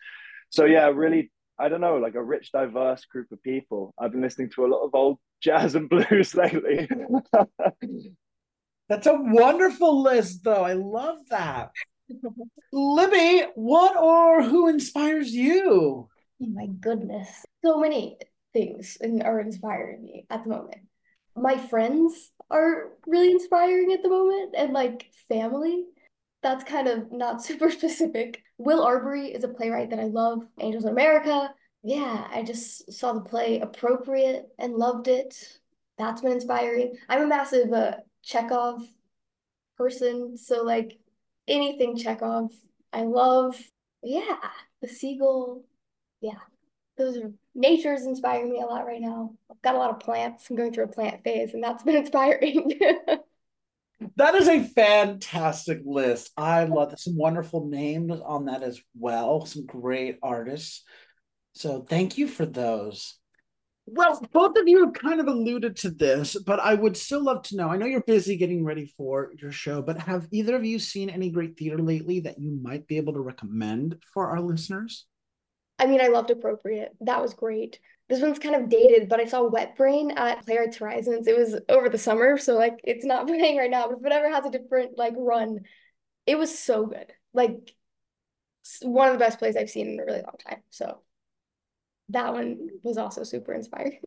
so 0.51 0.65
yeah, 0.65 0.85
really 0.93 1.31
I 1.59 1.69
don't 1.69 1.81
know, 1.81 1.97
like 1.97 2.15
a 2.15 2.23
rich, 2.23 2.51
diverse 2.51 3.05
group 3.05 3.31
of 3.31 3.41
people. 3.43 3.93
I've 3.99 4.11
been 4.11 4.21
listening 4.21 4.49
to 4.55 4.65
a 4.65 4.67
lot 4.67 4.83
of 4.83 4.93
old 4.93 5.19
jazz 5.41 5.75
and 5.75 5.89
blues 5.89 6.35
lately. 6.35 6.89
That's 8.89 9.07
a 9.07 9.15
wonderful 9.15 10.01
list, 10.01 10.43
though. 10.43 10.63
I 10.63 10.73
love 10.73 11.17
that. 11.29 11.71
Libby, 12.73 13.45
what 13.55 13.95
or 13.95 14.43
who 14.43 14.67
inspires 14.67 15.31
you? 15.31 16.09
Oh 16.41 16.47
my 16.47 16.67
goodness. 16.67 17.29
So 17.63 17.79
many 17.79 18.17
things 18.53 18.97
are 19.23 19.39
inspiring 19.39 20.03
me 20.03 20.25
at 20.29 20.43
the 20.43 20.49
moment. 20.49 20.81
My 21.35 21.57
friends 21.57 22.31
are 22.49 22.89
really 23.07 23.31
inspiring 23.31 23.93
at 23.93 24.03
the 24.03 24.09
moment, 24.09 24.55
and 24.57 24.73
like 24.73 25.05
family. 25.29 25.85
That's 26.43 26.63
kind 26.63 26.87
of 26.87 27.11
not 27.11 27.43
super 27.45 27.69
specific. 27.71 28.43
Will 28.57 28.83
Arbery 28.83 29.27
is 29.27 29.43
a 29.43 29.49
playwright 29.49 29.89
that 29.89 29.99
I 29.99 30.05
love. 30.05 30.43
Angels 30.59 30.85
in 30.85 30.91
America. 30.91 31.53
Yeah, 31.83 32.27
I 32.31 32.43
just 32.43 32.91
saw 32.91 33.13
the 33.13 33.21
play 33.21 33.59
Appropriate 33.59 34.47
and 34.59 34.75
loved 34.75 35.07
it. 35.07 35.59
That's 35.97 36.21
been 36.21 36.31
inspiring. 36.31 36.95
I'm 37.09 37.23
a 37.23 37.27
massive 37.27 37.71
uh, 37.73 37.95
Chekhov 38.23 38.83
person. 39.77 40.37
So 40.37 40.63
like 40.63 40.99
anything 41.47 41.97
Chekhov, 41.97 42.51
I 42.93 43.03
love. 43.03 43.59
Yeah, 44.03 44.37
the 44.81 44.87
seagull. 44.87 45.63
Yeah, 46.21 46.37
those 46.97 47.17
are 47.17 47.31
nature's 47.55 48.05
inspiring 48.05 48.51
me 48.51 48.61
a 48.61 48.65
lot 48.65 48.85
right 48.85 49.01
now. 49.01 49.33
I've 49.49 49.61
got 49.61 49.75
a 49.75 49.77
lot 49.77 49.91
of 49.91 49.99
plants. 49.99 50.49
I'm 50.49 50.55
going 50.55 50.73
through 50.73 50.85
a 50.85 50.87
plant 50.87 51.23
phase, 51.23 51.53
and 51.53 51.63
that's 51.63 51.83
been 51.83 51.95
inspiring. 52.03 52.79
that 54.15 54.35
is 54.35 54.47
a 54.47 54.63
fantastic 54.63 55.81
list. 55.85 56.31
I 56.37 56.63
love 56.65 56.97
some 56.99 57.17
wonderful 57.17 57.67
names 57.67 58.19
on 58.19 58.45
that 58.45 58.63
as 58.63 58.81
well. 58.97 59.45
Some 59.45 59.65
great 59.65 60.17
artists. 60.23 60.83
So 61.53 61.85
thank 61.87 62.17
you 62.17 62.27
for 62.27 62.45
those. 62.45 63.17
Well, 63.85 64.21
both 64.31 64.57
of 64.57 64.67
you 64.67 64.85
have 64.85 64.93
kind 64.93 65.19
of 65.19 65.27
alluded 65.27 65.75
to 65.77 65.89
this, 65.89 66.37
but 66.45 66.59
I 66.59 66.75
would 66.75 66.95
still 66.95 67.23
love 67.23 67.43
to 67.43 67.57
know. 67.57 67.67
I 67.67 67.77
know 67.77 67.85
you're 67.85 68.03
busy 68.03 68.37
getting 68.37 68.63
ready 68.63 68.85
for 68.95 69.31
your 69.41 69.51
show, 69.51 69.81
but 69.81 69.99
have 69.99 70.27
either 70.31 70.55
of 70.55 70.63
you 70.63 70.79
seen 70.79 71.09
any 71.09 71.29
great 71.29 71.57
theater 71.57 71.79
lately 71.79 72.21
that 72.21 72.39
you 72.39 72.57
might 72.61 72.87
be 72.87 72.97
able 72.97 73.13
to 73.13 73.19
recommend 73.19 73.97
for 74.13 74.29
our 74.29 74.39
listeners? 74.39 75.07
I 75.79 75.87
mean, 75.87 75.99
I 75.99 76.07
loved 76.07 76.29
Appropriate. 76.29 76.91
That 77.01 77.21
was 77.21 77.33
great. 77.33 77.79
This 78.11 78.21
one's 78.21 78.39
kind 78.39 78.55
of 78.55 78.67
dated, 78.67 79.07
but 79.07 79.21
I 79.21 79.25
saw 79.25 79.47
Wet 79.47 79.77
Brain 79.77 80.11
at 80.11 80.45
Playwrights 80.45 80.75
Horizons. 80.75 81.27
It 81.27 81.37
was 81.37 81.55
over 81.69 81.87
the 81.87 81.97
summer, 81.97 82.37
so 82.37 82.57
like 82.57 82.81
it's 82.83 83.05
not 83.05 83.25
playing 83.27 83.57
right 83.57 83.71
now, 83.71 83.87
but 83.87 83.99
if 83.99 84.05
it 84.05 84.11
ever 84.11 84.29
has 84.29 84.45
a 84.45 84.51
different 84.51 84.97
like 84.97 85.13
run, 85.15 85.61
it 86.25 86.37
was 86.37 86.59
so 86.59 86.87
good. 86.87 87.13
Like 87.33 87.73
one 88.81 89.07
of 89.07 89.13
the 89.13 89.19
best 89.19 89.39
plays 89.39 89.55
I've 89.55 89.69
seen 89.69 89.87
in 89.87 89.99
a 90.01 90.03
really 90.03 90.23
long 90.23 90.35
time. 90.45 90.61
So 90.71 90.99
that 92.09 92.33
one 92.33 92.67
was 92.83 92.97
also 92.97 93.23
super 93.23 93.53
inspiring. 93.53 94.01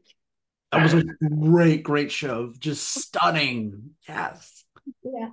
That 0.71 0.83
was 0.83 0.93
a 0.93 1.05
great, 1.41 1.83
great 1.83 2.13
show. 2.13 2.53
Just 2.59 2.87
stunning. 2.89 3.93
Yes. 4.07 4.67
Yeah. 5.03 5.31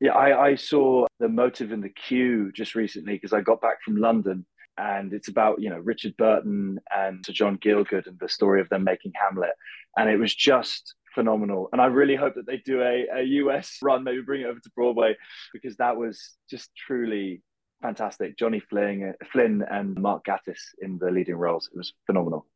Yeah, 0.00 0.12
I, 0.12 0.46
I 0.46 0.54
saw 0.54 1.04
the 1.20 1.28
Motive 1.28 1.72
and 1.72 1.84
the 1.84 1.90
Cue 1.90 2.52
just 2.52 2.74
recently 2.74 3.14
because 3.14 3.34
I 3.34 3.42
got 3.42 3.60
back 3.60 3.82
from 3.82 3.96
London 3.96 4.46
and 4.76 5.12
it's 5.12 5.28
about, 5.28 5.60
you 5.60 5.70
know, 5.70 5.78
Richard 5.78 6.16
Burton 6.16 6.78
and 6.94 7.24
Sir 7.24 7.32
John 7.32 7.58
Gielgud 7.58 8.06
and 8.06 8.18
the 8.18 8.28
story 8.28 8.60
of 8.60 8.68
them 8.68 8.84
making 8.84 9.12
Hamlet. 9.14 9.52
And 9.96 10.10
it 10.10 10.18
was 10.18 10.34
just 10.34 10.94
phenomenal. 11.14 11.68
And 11.72 11.80
I 11.80 11.86
really 11.86 12.16
hope 12.16 12.34
that 12.34 12.46
they 12.46 12.58
do 12.58 12.82
a, 12.82 13.06
a 13.14 13.22
US 13.22 13.78
run, 13.82 14.04
maybe 14.04 14.22
bring 14.22 14.42
it 14.42 14.46
over 14.46 14.60
to 14.60 14.70
Broadway 14.74 15.16
because 15.52 15.76
that 15.76 15.96
was 15.96 16.34
just 16.50 16.70
truly 16.74 17.42
fantastic. 17.82 18.36
Johnny 18.38 18.60
Flynn, 18.60 19.14
Flynn 19.32 19.64
and 19.70 19.96
Mark 19.96 20.24
Gatiss 20.24 20.60
in 20.80 20.98
the 20.98 21.10
leading 21.10 21.36
roles. 21.36 21.68
It 21.72 21.76
was 21.76 21.92
phenomenal. 22.06 22.46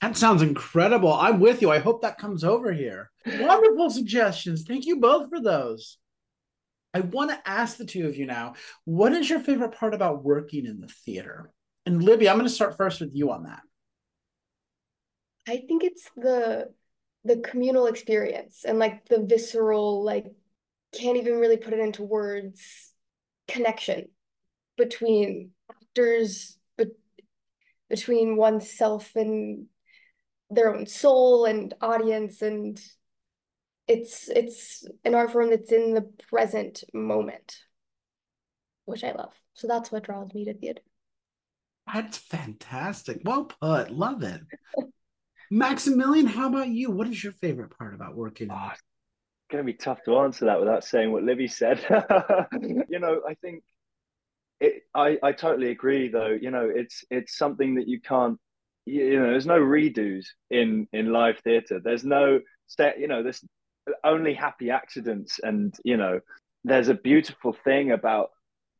That 0.00 0.16
sounds 0.16 0.42
incredible. 0.42 1.12
I'm 1.12 1.40
with 1.40 1.60
you. 1.62 1.70
I 1.70 1.78
hope 1.78 2.02
that 2.02 2.18
comes 2.18 2.44
over 2.44 2.72
here. 2.72 3.10
Wonderful 3.26 3.90
suggestions. 3.90 4.62
Thank 4.62 4.86
you 4.86 5.00
both 5.00 5.28
for 5.28 5.40
those. 5.40 5.98
I 6.94 7.00
want 7.00 7.30
to 7.30 7.48
ask 7.48 7.76
the 7.76 7.84
two 7.84 8.06
of 8.06 8.16
you 8.16 8.26
now 8.26 8.54
what 8.84 9.12
is 9.12 9.28
your 9.28 9.40
favorite 9.40 9.72
part 9.72 9.94
about 9.94 10.24
working 10.24 10.66
in 10.66 10.80
the 10.80 10.88
theater? 10.88 11.52
And 11.86 12.02
Libby, 12.02 12.28
I'm 12.28 12.36
going 12.36 12.48
to 12.48 12.54
start 12.54 12.76
first 12.76 13.00
with 13.00 13.10
you 13.14 13.30
on 13.30 13.44
that. 13.44 13.62
I 15.46 15.64
think 15.66 15.84
it's 15.84 16.08
the 16.16 16.68
the 17.24 17.38
communal 17.38 17.86
experience 17.86 18.64
and 18.66 18.78
like 18.78 19.06
the 19.06 19.22
visceral 19.22 20.04
like 20.04 20.26
can't 20.92 21.16
even 21.16 21.34
really 21.34 21.56
put 21.56 21.74
it 21.74 21.80
into 21.80 22.02
words 22.02 22.92
connection 23.46 24.08
between 24.76 25.50
actors, 25.70 26.56
but 26.76 26.88
between 27.90 28.36
oneself 28.36 29.16
and 29.16 29.66
their 30.50 30.74
own 30.74 30.86
soul 30.86 31.44
and 31.44 31.74
audience 31.80 32.40
and 32.40 32.80
it's 33.88 34.28
it's 34.28 34.86
an 35.04 35.14
art 35.14 35.32
form 35.32 35.50
that's 35.50 35.72
in 35.72 35.94
the 35.94 36.08
present 36.28 36.84
moment 36.92 37.58
which 38.88 39.04
i 39.04 39.12
love. 39.12 39.34
So 39.52 39.68
that's 39.68 39.92
what 39.92 40.04
draws 40.04 40.32
me 40.32 40.46
to 40.46 40.54
theater. 40.54 40.80
That's 41.92 42.16
fantastic. 42.16 43.20
Well 43.24 43.44
put. 43.44 43.90
Love 43.90 44.22
it. 44.22 44.40
Maximillian 45.52 46.26
how 46.26 46.48
about 46.48 46.68
you? 46.68 46.90
What 46.90 47.08
is 47.08 47.22
your 47.22 47.34
favorite 47.34 47.76
part 47.76 47.94
about 47.94 48.16
working 48.16 48.48
oh, 48.50 48.70
it's 48.72 48.82
gonna 49.50 49.64
be 49.64 49.74
tough 49.74 50.02
to 50.04 50.18
answer 50.18 50.46
that 50.46 50.60
without 50.60 50.84
saying 50.84 51.12
what 51.12 51.22
libby 51.22 51.48
said. 51.48 51.84
You 52.88 52.98
know 52.98 53.20
i 53.28 53.34
think 53.34 53.62
it, 54.60 54.82
I, 54.94 55.18
I 55.22 55.32
totally 55.32 55.70
agree 55.70 56.08
though. 56.08 56.36
You 56.40 56.50
know 56.50 56.70
it's 56.74 57.04
it's 57.10 57.36
something 57.36 57.76
that 57.76 57.88
you 57.88 58.00
can't 58.00 58.38
you 58.86 59.20
know 59.20 59.30
there's 59.30 59.46
no 59.46 59.60
redos 59.60 60.26
in 60.50 60.88
in 60.92 61.12
live 61.12 61.38
theater. 61.40 61.80
There's 61.82 62.04
no 62.04 62.40
set 62.66 62.98
you 62.98 63.06
know 63.06 63.22
there's 63.22 63.44
only 64.04 64.34
happy 64.34 64.70
accidents. 64.70 65.38
And 65.42 65.74
you 65.84 65.96
know 65.96 66.20
there's 66.64 66.88
a 66.88 66.94
beautiful 66.94 67.52
thing 67.64 67.92
about 67.92 68.30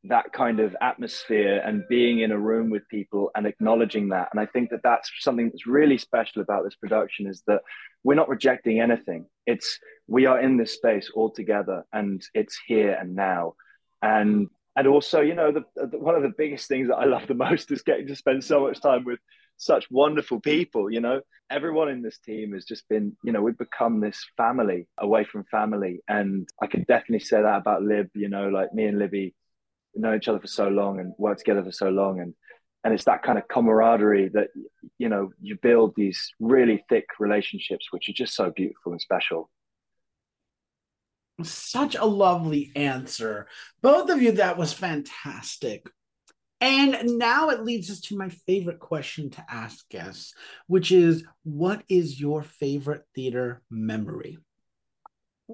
that 0.04 0.32
kind 0.32 0.60
of 0.60 0.76
atmosphere 0.80 1.60
and 1.64 1.84
being 1.88 2.20
in 2.20 2.30
a 2.30 2.38
room 2.38 2.70
with 2.70 2.88
people 2.88 3.30
and 3.34 3.46
acknowledging 3.46 4.08
that. 4.08 4.28
And 4.30 4.40
i 4.40 4.46
think 4.46 4.70
that 4.70 4.82
that's 4.82 5.10
something 5.20 5.48
that's 5.48 5.66
really 5.66 5.98
special 5.98 6.40
about 6.40 6.64
this 6.64 6.76
production 6.76 7.26
is 7.26 7.42
that 7.46 7.62
we're 8.04 8.14
not 8.14 8.28
rejecting 8.28 8.80
anything. 8.80 9.26
It's 9.46 9.78
we 10.06 10.26
are 10.26 10.40
in 10.40 10.56
this 10.56 10.74
space 10.74 11.10
all 11.14 11.30
together 11.30 11.84
and 11.92 12.22
it's 12.34 12.58
here 12.66 12.92
and 12.92 13.14
now. 13.14 13.54
And 14.02 14.48
and 14.76 14.86
also, 14.86 15.20
you 15.22 15.34
know, 15.34 15.50
the, 15.50 15.64
the, 15.74 15.98
one 15.98 16.14
of 16.14 16.22
the 16.22 16.32
biggest 16.38 16.68
things 16.68 16.86
that 16.86 16.96
I 16.96 17.04
love 17.04 17.26
the 17.26 17.34
most 17.34 17.72
is 17.72 17.82
getting 17.82 18.06
to 18.06 18.14
spend 18.14 18.44
so 18.44 18.60
much 18.60 18.80
time 18.80 19.04
with 19.04 19.18
such 19.58 19.90
wonderful 19.90 20.38
mm. 20.38 20.44
people. 20.44 20.90
You 20.90 21.00
know, 21.00 21.20
everyone 21.50 21.88
in 21.90 22.00
this 22.00 22.18
team 22.18 22.54
has 22.54 22.64
just 22.64 22.88
been, 22.88 23.16
you 23.22 23.32
know, 23.32 23.42
we've 23.42 23.58
become 23.58 24.00
this 24.00 24.24
family 24.36 24.86
away 24.98 25.24
from 25.24 25.44
family, 25.50 26.00
and 26.08 26.48
I 26.62 26.66
can 26.66 26.84
definitely 26.84 27.20
say 27.24 27.42
that 27.42 27.58
about 27.58 27.82
Lib. 27.82 28.08
You 28.14 28.28
know, 28.28 28.48
like 28.48 28.72
me 28.72 28.86
and 28.86 28.98
Libby 28.98 29.34
know 29.94 30.14
each 30.14 30.28
other 30.28 30.40
for 30.40 30.46
so 30.46 30.68
long 30.68 31.00
and 31.00 31.12
worked 31.18 31.40
together 31.40 31.62
for 31.62 31.72
so 31.72 31.90
long, 31.90 32.20
and 32.20 32.34
and 32.84 32.94
it's 32.94 33.04
that 33.04 33.22
kind 33.22 33.38
of 33.38 33.48
camaraderie 33.48 34.30
that 34.30 34.48
you 34.98 35.08
know 35.08 35.30
you 35.40 35.58
build 35.60 35.94
these 35.96 36.32
really 36.40 36.84
thick 36.88 37.06
relationships, 37.18 37.88
which 37.90 38.08
are 38.08 38.14
just 38.14 38.34
so 38.34 38.50
beautiful 38.50 38.92
and 38.92 39.00
special. 39.00 39.50
Such 41.42 41.94
a 41.94 42.04
lovely 42.04 42.72
answer. 42.74 43.46
Both 43.80 44.10
of 44.10 44.20
you, 44.20 44.32
that 44.32 44.58
was 44.58 44.72
fantastic. 44.72 45.88
And 46.60 47.18
now 47.18 47.50
it 47.50 47.62
leads 47.62 47.90
us 47.90 48.00
to 48.02 48.16
my 48.16 48.30
favorite 48.30 48.80
question 48.80 49.30
to 49.30 49.44
ask 49.48 49.88
guests, 49.88 50.34
which 50.66 50.90
is 50.90 51.24
what 51.44 51.84
is 51.88 52.20
your 52.20 52.42
favorite 52.42 53.04
theater 53.14 53.62
memory? 53.70 54.38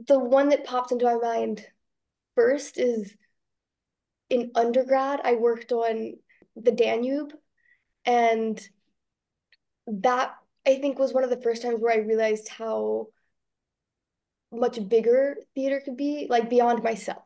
The 0.08 0.18
one 0.18 0.48
that 0.48 0.64
popped 0.64 0.92
into 0.92 1.04
my 1.04 1.16
mind 1.16 1.66
first 2.34 2.78
is 2.78 3.14
in 4.30 4.50
undergrad, 4.54 5.20
I 5.22 5.34
worked 5.34 5.72
on 5.72 6.14
the 6.56 6.72
Danube. 6.72 7.32
And 8.06 8.60
that 9.86 10.34
I 10.66 10.76
think 10.76 10.98
was 10.98 11.12
one 11.12 11.24
of 11.24 11.30
the 11.30 11.40
first 11.40 11.62
times 11.62 11.80
where 11.80 11.92
I 11.92 11.98
realized 11.98 12.48
how 12.48 13.08
much 14.50 14.78
bigger 14.88 15.36
theater 15.54 15.80
could 15.84 15.96
be, 15.96 16.26
like 16.30 16.48
beyond 16.48 16.82
myself, 16.82 17.24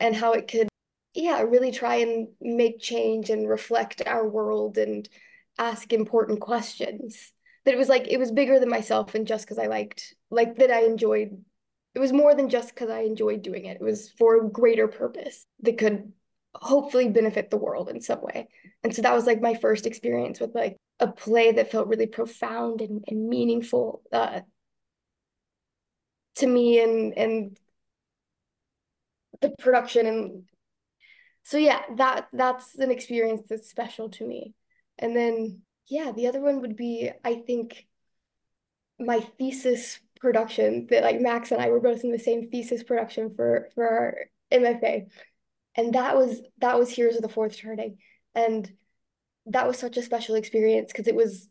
and 0.00 0.16
how 0.16 0.32
it 0.32 0.48
could, 0.48 0.68
yeah, 1.14 1.42
really 1.42 1.72
try 1.72 1.96
and 1.96 2.28
make 2.40 2.80
change 2.80 3.30
and 3.30 3.48
reflect 3.48 4.02
our 4.06 4.26
world 4.26 4.78
and 4.78 5.08
ask 5.58 5.92
important 5.92 6.40
questions. 6.40 7.32
that 7.64 7.74
it 7.74 7.78
was 7.78 7.88
like 7.88 8.08
it 8.08 8.18
was 8.18 8.32
bigger 8.32 8.58
than 8.58 8.68
myself 8.68 9.14
and 9.14 9.26
just 9.26 9.44
because 9.44 9.58
I 9.58 9.66
liked 9.66 10.14
like 10.30 10.56
that 10.56 10.70
I 10.70 10.84
enjoyed 10.84 11.44
it 11.94 11.98
was 12.00 12.12
more 12.12 12.34
than 12.34 12.48
just 12.48 12.70
because 12.74 12.88
I 12.90 13.00
enjoyed 13.02 13.42
doing 13.42 13.66
it. 13.66 13.76
It 13.80 13.84
was 13.84 14.10
for 14.18 14.36
a 14.36 14.48
greater 14.50 14.88
purpose 14.88 15.46
that 15.60 15.78
could 15.78 16.12
hopefully 16.54 17.08
benefit 17.08 17.50
the 17.50 17.58
world 17.58 17.88
in 17.90 18.00
some 18.00 18.20
way. 18.22 18.48
And 18.82 18.94
so 18.94 19.02
that 19.02 19.14
was 19.14 19.26
like 19.26 19.40
my 19.42 19.54
first 19.54 19.86
experience 19.86 20.40
with 20.40 20.54
like 20.54 20.76
a 21.00 21.08
play 21.08 21.52
that 21.52 21.70
felt 21.70 21.88
really 21.88 22.06
profound 22.06 22.80
and, 22.80 23.04
and 23.08 23.28
meaningful 23.28 24.02
uh, 24.12 24.40
to 26.36 26.46
me 26.46 26.80
and 26.80 27.16
and 27.16 27.58
the 29.40 29.50
production 29.58 30.06
and 30.06 30.44
so 31.42 31.58
yeah 31.58 31.82
that 31.96 32.28
that's 32.32 32.74
an 32.76 32.90
experience 32.90 33.42
that's 33.48 33.68
special 33.68 34.08
to 34.10 34.26
me. 34.26 34.54
And 34.98 35.16
then 35.16 35.62
yeah 35.88 36.12
the 36.12 36.28
other 36.28 36.40
one 36.40 36.60
would 36.60 36.76
be 36.76 37.10
i 37.24 37.34
think 37.34 37.86
my 38.98 39.20
thesis 39.38 40.00
production 40.20 40.86
that 40.90 41.02
like 41.02 41.20
max 41.20 41.50
and 41.50 41.60
i 41.60 41.68
were 41.68 41.80
both 41.80 42.04
in 42.04 42.12
the 42.12 42.18
same 42.18 42.48
thesis 42.50 42.84
production 42.84 43.34
for 43.34 43.68
for 43.74 43.88
our 43.88 44.16
mfa 44.52 45.06
and 45.74 45.94
that 45.94 46.16
was 46.16 46.40
that 46.58 46.78
was 46.78 46.90
heroes 46.90 47.16
of 47.16 47.22
the 47.22 47.28
fourth 47.28 47.56
turning. 47.56 47.98
And 48.34 48.70
that 49.46 49.66
was 49.66 49.78
such 49.78 49.96
a 49.96 50.02
special 50.02 50.34
experience 50.34 50.92
because 50.92 51.08
it 51.08 51.14
was 51.14 51.48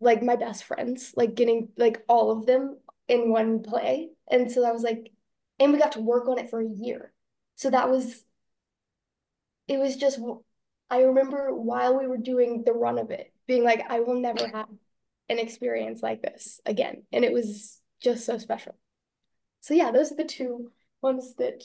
like 0.00 0.22
my 0.22 0.36
best 0.36 0.64
friends 0.64 1.12
like 1.16 1.34
getting 1.34 1.68
like 1.76 2.02
all 2.08 2.30
of 2.30 2.46
them 2.46 2.78
in 3.08 3.30
one 3.30 3.62
play. 3.62 4.10
And 4.30 4.50
so 4.50 4.64
i 4.64 4.72
was 4.72 4.82
like 4.82 5.10
and 5.58 5.72
we 5.72 5.78
got 5.78 5.92
to 5.92 6.00
work 6.00 6.28
on 6.28 6.38
it 6.38 6.50
for 6.50 6.60
a 6.60 6.68
year. 6.68 7.12
So 7.56 7.70
that 7.70 7.90
was 7.90 8.24
it 9.68 9.78
was 9.78 9.96
just 9.96 10.18
I 10.90 11.02
remember 11.02 11.54
while 11.54 11.98
we 11.98 12.06
were 12.06 12.18
doing 12.18 12.62
the 12.64 12.72
run 12.72 12.98
of 12.98 13.10
it 13.10 13.32
being 13.46 13.64
like 13.64 13.84
I 13.88 14.00
will 14.00 14.20
never 14.20 14.46
have 14.46 14.68
an 15.28 15.38
experience 15.38 16.02
like 16.02 16.22
this 16.22 16.60
again 16.66 17.04
and 17.12 17.24
it 17.24 17.32
was 17.32 17.80
just 18.00 18.26
so 18.26 18.38
special. 18.38 18.76
So 19.60 19.74
yeah, 19.74 19.90
those 19.90 20.12
are 20.12 20.16
the 20.16 20.24
two 20.24 20.70
ones 21.00 21.34
that 21.36 21.64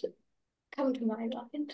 come 0.76 0.94
to 0.94 1.06
my 1.06 1.18
mind 1.18 1.36
often. 1.36 1.68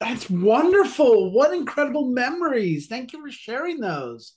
That's 0.00 0.28
wonderful. 0.28 1.32
What 1.32 1.54
incredible 1.54 2.06
memories. 2.08 2.86
Thank 2.86 3.14
you 3.14 3.22
for 3.22 3.30
sharing 3.30 3.80
those. 3.80 4.34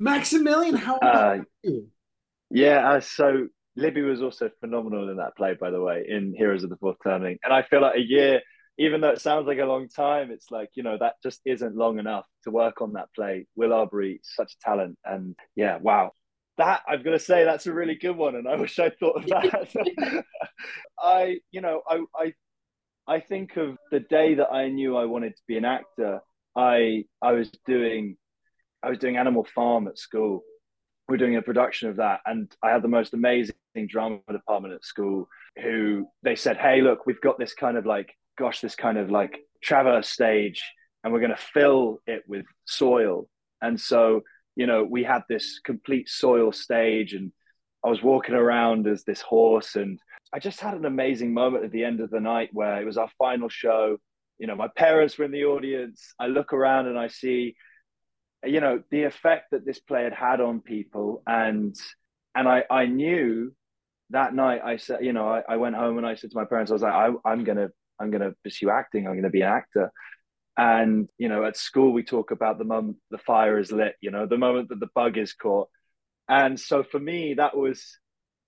Maximillian, 0.00 0.76
how 0.76 0.96
about 0.96 1.38
uh, 1.38 1.42
you? 1.62 1.88
Yeah, 2.50 2.90
uh, 2.90 3.00
so 3.00 3.48
Libby 3.76 4.02
was 4.02 4.20
also 4.20 4.50
phenomenal 4.60 5.08
in 5.08 5.16
that 5.16 5.36
play, 5.36 5.54
by 5.58 5.70
the 5.70 5.80
way, 5.80 6.04
in 6.06 6.34
Heroes 6.36 6.62
of 6.62 6.70
the 6.70 6.76
Fourth 6.76 6.98
Turning. 7.02 7.38
And 7.42 7.52
I 7.52 7.62
feel 7.62 7.80
like 7.80 7.96
a 7.96 8.00
year 8.00 8.42
even 8.78 9.00
though 9.00 9.10
it 9.10 9.20
sounds 9.20 9.46
like 9.46 9.58
a 9.58 9.64
long 9.64 9.88
time, 9.88 10.30
it's 10.30 10.50
like, 10.50 10.70
you 10.74 10.82
know, 10.82 10.96
that 10.98 11.14
just 11.22 11.40
isn't 11.44 11.76
long 11.76 11.98
enough 11.98 12.26
to 12.42 12.50
work 12.50 12.82
on 12.82 12.94
that 12.94 13.08
play. 13.14 13.46
Will 13.54 13.72
Arbery, 13.72 14.20
such 14.22 14.54
a 14.54 14.64
talent. 14.64 14.98
And 15.04 15.36
yeah, 15.54 15.78
wow. 15.80 16.12
That 16.58 16.82
I've 16.88 17.04
got 17.04 17.12
to 17.12 17.18
say, 17.18 17.44
that's 17.44 17.66
a 17.66 17.72
really 17.72 17.94
good 17.94 18.16
one. 18.16 18.34
And 18.34 18.48
I 18.48 18.56
wish 18.56 18.78
I 18.78 18.90
thought 18.90 19.22
of 19.22 19.26
that. 19.26 20.24
I, 20.98 21.38
you 21.52 21.60
know, 21.60 21.82
I, 21.88 22.04
I, 22.16 22.32
I 23.06 23.20
think 23.20 23.56
of 23.56 23.76
the 23.90 24.00
day 24.00 24.34
that 24.34 24.52
I 24.52 24.68
knew 24.68 24.96
I 24.96 25.04
wanted 25.04 25.36
to 25.36 25.42
be 25.46 25.56
an 25.56 25.64
actor. 25.64 26.20
I, 26.56 27.04
I 27.22 27.32
was 27.32 27.50
doing, 27.66 28.16
I 28.82 28.90
was 28.90 28.98
doing 28.98 29.16
Animal 29.16 29.46
Farm 29.54 29.86
at 29.86 29.98
school. 29.98 30.42
We 31.08 31.12
we're 31.12 31.18
doing 31.18 31.36
a 31.36 31.42
production 31.42 31.90
of 31.90 31.96
that, 31.96 32.20
and 32.24 32.50
I 32.62 32.70
had 32.70 32.80
the 32.80 32.88
most 32.88 33.12
amazing 33.12 33.54
drama 33.88 34.20
department 34.32 34.72
at 34.72 34.86
school. 34.86 35.28
Who 35.62 36.06
they 36.22 36.34
said, 36.34 36.56
"Hey, 36.56 36.80
look, 36.80 37.04
we've 37.04 37.20
got 37.20 37.38
this 37.38 37.52
kind 37.52 37.76
of 37.76 37.84
like 37.84 38.14
gosh, 38.38 38.60
this 38.60 38.74
kind 38.76 38.98
of 38.98 39.10
like 39.10 39.40
traverse 39.62 40.08
stage, 40.08 40.62
and 41.02 41.12
we're 41.12 41.20
going 41.20 41.30
to 41.30 41.36
fill 41.36 42.00
it 42.06 42.24
with 42.26 42.46
soil. 42.64 43.28
And 43.62 43.80
so, 43.80 44.22
you 44.56 44.66
know, 44.66 44.84
we 44.84 45.04
had 45.04 45.22
this 45.28 45.60
complete 45.64 46.08
soil 46.08 46.52
stage, 46.52 47.14
and 47.14 47.32
I 47.84 47.88
was 47.88 48.02
walking 48.02 48.34
around 48.34 48.86
as 48.86 49.04
this 49.04 49.20
horse, 49.20 49.76
and 49.76 49.98
I 50.32 50.38
just 50.38 50.60
had 50.60 50.74
an 50.74 50.84
amazing 50.84 51.32
moment 51.32 51.64
at 51.64 51.70
the 51.70 51.84
end 51.84 52.00
of 52.00 52.10
the 52.10 52.20
night 52.20 52.50
where 52.52 52.80
it 52.80 52.84
was 52.84 52.96
our 52.96 53.10
final 53.18 53.48
show. 53.48 53.98
You 54.38 54.46
know, 54.48 54.56
my 54.56 54.68
parents 54.68 55.16
were 55.16 55.24
in 55.24 55.30
the 55.30 55.44
audience. 55.44 56.14
I 56.18 56.26
look 56.26 56.52
around 56.52 56.88
and 56.88 56.98
I 56.98 57.06
see, 57.06 57.54
you 58.44 58.60
know, 58.60 58.82
the 58.90 59.04
effect 59.04 59.52
that 59.52 59.64
this 59.64 59.78
play 59.78 60.02
had 60.02 60.12
had 60.12 60.40
on 60.40 60.60
people, 60.60 61.22
and 61.26 61.74
and 62.34 62.48
I 62.48 62.64
I 62.70 62.86
knew 62.86 63.52
that 64.10 64.34
night 64.34 64.60
I 64.64 64.76
said, 64.76 65.04
you 65.04 65.12
know, 65.12 65.28
I, 65.28 65.42
I 65.48 65.56
went 65.56 65.76
home 65.76 65.98
and 65.98 66.06
I 66.06 66.14
said 66.14 66.30
to 66.30 66.36
my 66.36 66.44
parents, 66.44 66.70
I 66.70 66.74
was 66.74 66.82
like, 66.82 66.92
I, 66.92 67.10
I'm 67.24 67.44
gonna 67.44 67.68
I'm 68.00 68.10
going 68.10 68.22
to 68.22 68.34
pursue 68.42 68.70
acting. 68.70 69.06
I'm 69.06 69.14
going 69.14 69.24
to 69.24 69.30
be 69.30 69.42
an 69.42 69.52
actor. 69.52 69.92
And 70.56 71.08
you 71.18 71.28
know, 71.28 71.44
at 71.44 71.56
school 71.56 71.92
we 71.92 72.04
talk 72.04 72.30
about 72.30 72.58
the 72.58 72.64
moment 72.64 72.98
the 73.10 73.18
fire 73.18 73.58
is 73.58 73.72
lit. 73.72 73.96
You 74.00 74.10
know, 74.10 74.26
the 74.26 74.38
moment 74.38 74.68
that 74.68 74.80
the 74.80 74.90
bug 74.94 75.18
is 75.18 75.32
caught. 75.32 75.68
And 76.28 76.58
so 76.58 76.82
for 76.82 76.98
me, 76.98 77.34
that 77.34 77.56
was, 77.56 77.98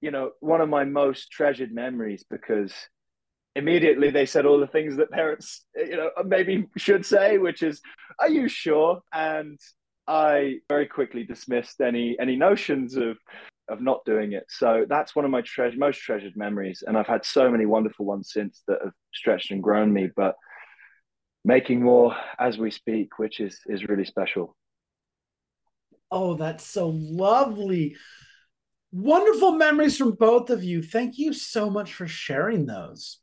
you 0.01 0.11
know, 0.11 0.31
one 0.41 0.61
of 0.61 0.69
my 0.69 0.85
most 0.85 1.31
treasured 1.31 1.73
memories 1.73 2.25
because 2.31 2.73
immediately 3.55 4.11
they 4.11 4.27
said 4.27 4.47
all 4.47 4.61
the 4.61 4.67
things 4.67 4.97
that 4.97 5.11
parents, 5.11 5.65
you 5.75 5.97
know, 5.97 6.11
maybe 6.25 6.67
should 6.77 7.05
say, 7.05 7.39
which 7.39 7.63
is, 7.63 7.81
"Are 8.21 8.31
you 8.31 8.49
sure?" 8.49 9.01
And 9.13 9.59
I 10.07 10.61
very 10.69 10.87
quickly 10.87 11.25
dismissed 11.25 11.81
any 11.81 12.17
any 12.21 12.37
notions 12.37 12.97
of 12.97 13.19
of 13.68 13.81
not 13.81 14.05
doing 14.05 14.33
it. 14.33 14.44
So 14.48 14.87
that's 14.88 15.16
one 15.16 15.24
of 15.24 15.31
my 15.31 15.42
tre- 15.42 15.74
most 15.76 15.98
treasured 15.98 16.37
memories, 16.37 16.83
and 16.87 16.96
I've 16.96 17.07
had 17.07 17.24
so 17.24 17.50
many 17.50 17.66
wonderful 17.66 18.07
ones 18.07 18.31
since 18.33 18.62
that 18.68 18.79
have 18.83 18.92
stretched 19.12 19.50
and 19.50 19.62
grown 19.62 19.92
me. 19.92 20.11
But 20.14 20.35
making 21.44 21.83
more 21.83 22.14
as 22.38 22.59
we 22.59 22.70
speak, 22.70 23.18
which 23.18 23.40
is 23.40 23.61
is 23.66 23.85
really 23.85 24.05
special. 24.05 24.57
Oh, 26.11 26.35
that's 26.35 26.64
so 26.64 26.88
lovely. 26.88 27.96
Wonderful 28.92 29.52
memories 29.52 29.96
from 29.96 30.12
both 30.12 30.50
of 30.50 30.62
you. 30.62 30.83
Thank 30.83 31.18
you 31.18 31.33
so 31.33 31.68
much 31.68 31.92
for 31.92 32.07
sharing 32.07 32.66
those. 32.66 33.18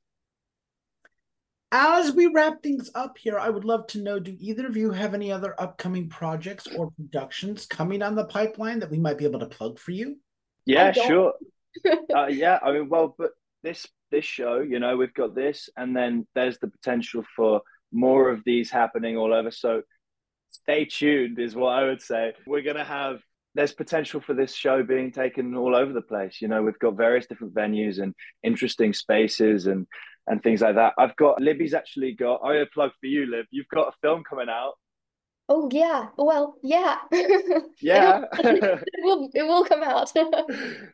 As 1.76 2.12
we 2.12 2.28
wrap 2.28 2.62
things 2.62 2.92
up 2.94 3.18
here, 3.18 3.40
I 3.40 3.50
would 3.50 3.66
love 3.66 3.88
to 3.88 4.02
know 4.02 4.20
do 4.20 4.36
either 4.40 4.68
of 4.68 4.78
you 4.78 4.92
have 4.92 5.16
any 5.16 5.32
other 5.32 5.60
upcoming 5.60 6.08
projects 6.08 6.68
or 6.68 6.92
productions 6.92 7.66
coming 7.66 8.04
on 8.04 8.14
the 8.14 8.26
pipeline 8.26 8.80
that 8.80 8.92
we 8.92 9.00
might 9.00 9.18
be 9.18 9.26
able 9.26 9.40
to 9.40 9.48
plug 9.48 9.80
for 9.80 9.90
you? 9.90 10.18
Yeah, 10.66 10.92
sure. 10.92 11.34
uh, 12.16 12.28
yeah, 12.28 12.60
I 12.62 12.72
mean, 12.72 12.90
well, 12.90 13.16
but 13.18 13.32
this 13.64 13.88
this 14.12 14.26
show, 14.26 14.60
you 14.60 14.80
know, 14.80 14.96
we've 14.98 15.14
got 15.14 15.36
this, 15.36 15.70
and 15.76 15.96
then 15.96 16.28
there's 16.36 16.60
the 16.60 16.68
potential 16.68 17.24
for 17.36 17.62
more 17.92 18.30
of 18.30 18.42
these 18.46 18.70
happening 18.70 19.18
all 19.18 19.34
over. 19.34 19.52
So 19.52 19.82
stay 20.52 20.86
tuned, 20.86 21.40
is 21.40 21.56
what 21.56 21.74
I 21.74 21.86
would 21.86 22.02
say. 22.02 22.34
We're 22.46 22.62
gonna 22.62 22.84
have 22.84 23.20
there's 23.56 23.74
potential 23.74 24.20
for 24.20 24.34
this 24.34 24.54
show 24.54 24.84
being 24.84 25.12
taken 25.12 25.56
all 25.56 25.76
over 25.76 25.94
the 25.94 26.02
place. 26.02 26.42
You 26.42 26.48
know, 26.48 26.64
we've 26.64 26.80
got 26.80 26.98
various 26.98 27.28
different 27.28 27.54
venues 27.54 28.02
and 28.02 28.14
interesting 28.44 28.94
spaces 28.94 29.68
and 29.68 29.88
and 30.28 30.42
things 30.42 30.62
like 30.62 30.76
that. 30.76 30.94
I've 30.98 31.16
got 31.18 31.42
Libby's 31.42 31.74
actually 31.74 32.14
got. 32.14 32.44
I 32.44 32.64
plug 32.74 32.92
for 33.00 33.08
you, 33.08 33.26
Lib. 33.26 33.46
You've 33.52 33.68
got 33.68 33.90
a 33.90 33.98
film 34.02 34.24
coming 34.28 34.50
out 34.50 34.74
Oh 35.50 35.70
yeah. 35.72 36.08
Well, 36.18 36.56
yeah. 36.64 36.98
Yeah. 37.82 38.24
it 38.40 39.04
will 39.04 39.30
it 39.34 39.44
will 39.44 39.66
come 39.66 39.84
out. 39.84 40.12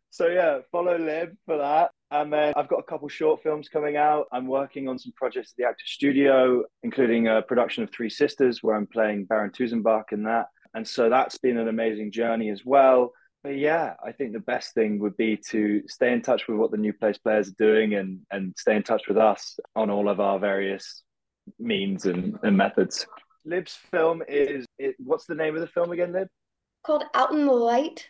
so 0.10 0.28
yeah, 0.28 0.60
follow 0.72 0.98
Lib 0.98 1.36
for 1.46 1.58
that. 1.58 1.92
And 2.12 2.34
then 2.34 2.54
I've 2.56 2.68
got 2.68 2.80
a 2.80 2.84
couple 2.84 3.08
short 3.10 3.44
films 3.44 3.70
coming 3.70 3.96
out. 3.96 4.26
I'm 4.32 4.48
working 4.48 4.88
on 4.88 4.98
some 4.98 5.14
projects 5.16 5.52
at 5.52 5.58
the 5.58 5.68
Actor 5.68 5.86
Studio, 5.86 6.64
including 6.82 7.28
a 7.28 7.44
production 7.44 7.84
of 7.84 7.92
Three 7.92 8.10
Sisters, 8.10 8.64
where 8.64 8.76
I'm 8.76 8.88
playing 8.88 9.26
Baron 9.26 9.52
Tuzenbach 9.52 10.12
in 10.12 10.24
that. 10.24 10.48
And 10.74 10.88
so 10.88 11.10
that's 11.10 11.38
been 11.38 11.58
an 11.60 11.68
amazing 11.68 12.12
journey 12.12 12.50
as 12.50 12.64
well. 12.66 13.12
But 13.44 13.58
yeah, 13.58 13.94
I 14.04 14.12
think 14.12 14.34
the 14.34 14.40
best 14.40 14.74
thing 14.74 15.00
would 15.00 15.16
be 15.18 15.38
to 15.50 15.84
stay 15.88 16.12
in 16.12 16.24
touch 16.24 16.48
with 16.48 16.58
what 16.58 16.72
the 16.72 16.78
New 16.78 16.94
Place 16.94 17.20
players 17.20 17.50
are 17.50 17.64
doing 17.64 17.94
and 17.94 18.22
and 18.32 18.56
stay 18.58 18.76
in 18.76 18.84
touch 18.84 19.08
with 19.08 19.18
us 19.18 19.60
on 19.76 19.92
all 19.92 20.10
of 20.10 20.20
our 20.20 20.40
various 20.40 21.04
means 21.60 22.06
and, 22.06 22.38
and 22.42 22.58
methods. 22.58 23.06
Lib's 23.50 23.78
film 23.92 24.22
is 24.28 24.66
it, 24.78 24.96
what's 25.00 25.26
the 25.26 25.36
name 25.36 25.56
of 25.56 25.62
the 25.62 25.68
film 25.68 25.92
again, 25.92 26.14
Lib? 26.14 26.28
Called 26.86 27.04
Out 27.14 27.32
in 27.32 27.46
the 27.46 27.52
Light. 27.52 28.08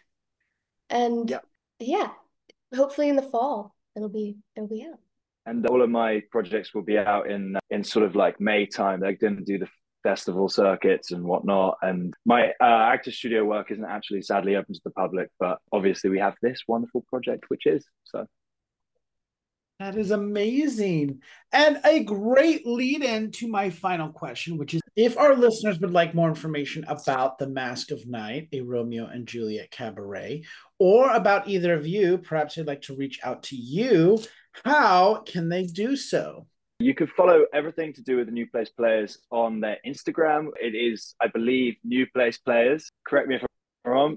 And 0.90 1.30
yep. 1.30 1.46
yeah, 1.80 2.10
hopefully 2.76 3.10
in 3.10 3.16
the 3.16 3.22
fall 3.22 3.76
it'll 3.96 4.10
be 4.10 4.38
it'll 4.56 4.70
be 4.70 4.84
out. 4.84 5.00
And 5.46 5.66
all 5.68 5.82
of 5.82 5.90
my 5.90 6.22
projects 6.32 6.74
will 6.74 6.84
be 6.84 6.98
out 6.98 7.30
in 7.30 7.58
in 7.70 7.84
sort 7.84 8.06
of 8.06 8.16
like 8.16 8.40
May 8.40 8.66
time. 8.66 9.00
They're 9.00 9.14
going 9.14 9.38
to 9.38 9.44
do 9.44 9.58
the 9.58 9.68
festival 10.04 10.48
circuits 10.48 11.12
and 11.12 11.24
whatnot. 11.24 11.78
And 11.82 12.14
my 12.26 12.50
uh, 12.62 12.90
actor 12.94 13.12
studio 13.12 13.44
work 13.46 13.72
isn't 13.72 13.86
actually 13.86 14.22
sadly 14.22 14.56
open 14.56 14.74
to 14.74 14.82
the 14.84 14.92
public, 14.92 15.30
but 15.40 15.60
obviously 15.72 16.10
we 16.10 16.20
have 16.20 16.36
this 16.42 16.62
wonderful 16.68 17.04
project, 17.10 17.46
which 17.50 17.66
is 17.66 17.86
so. 18.06 18.26
That 19.80 19.98
is 19.98 20.12
amazing. 20.12 21.22
And 21.54 21.80
a 21.86 22.04
great 22.04 22.68
lead 22.68 23.02
in 23.02 23.32
to 23.32 23.48
my 23.48 23.70
final 23.70 24.10
question, 24.10 24.58
which 24.58 24.74
is 24.74 24.82
if 25.00 25.18
our 25.18 25.34
listeners 25.34 25.80
would 25.80 25.94
like 25.94 26.14
more 26.14 26.28
information 26.28 26.84
about 26.90 27.38
The 27.38 27.48
Masque 27.48 27.92
of 27.92 28.06
Night, 28.06 28.50
a 28.52 28.60
Romeo 28.60 29.06
and 29.06 29.26
Juliet 29.26 29.72
cabaret, 29.72 30.44
or 30.78 31.10
about 31.16 31.48
either 31.48 31.74
of 31.74 31.88
you, 31.88 32.18
perhaps 32.18 32.56
they'd 32.56 32.68
like 32.68 32.82
to 32.82 32.98
reach 32.98 33.18
out 33.24 33.42
to 33.44 33.56
you, 33.56 34.20
how 34.66 35.24
can 35.26 35.48
they 35.48 35.64
do 35.64 35.96
so? 35.96 36.48
You 36.80 36.94
can 36.94 37.08
follow 37.08 37.46
everything 37.54 37.94
to 37.94 38.02
do 38.02 38.18
with 38.18 38.26
the 38.26 38.34
New 38.34 38.48
Place 38.48 38.72
Players 38.72 39.20
on 39.32 39.62
their 39.62 39.78
Instagram. 39.88 40.48
It 40.62 40.76
is, 40.76 41.16
I 41.22 41.28
believe, 41.28 41.76
New 41.86 42.06
Place 42.14 42.38
Players. 42.38 42.90
Correct 43.08 43.30
me 43.30 43.36
if 43.36 43.49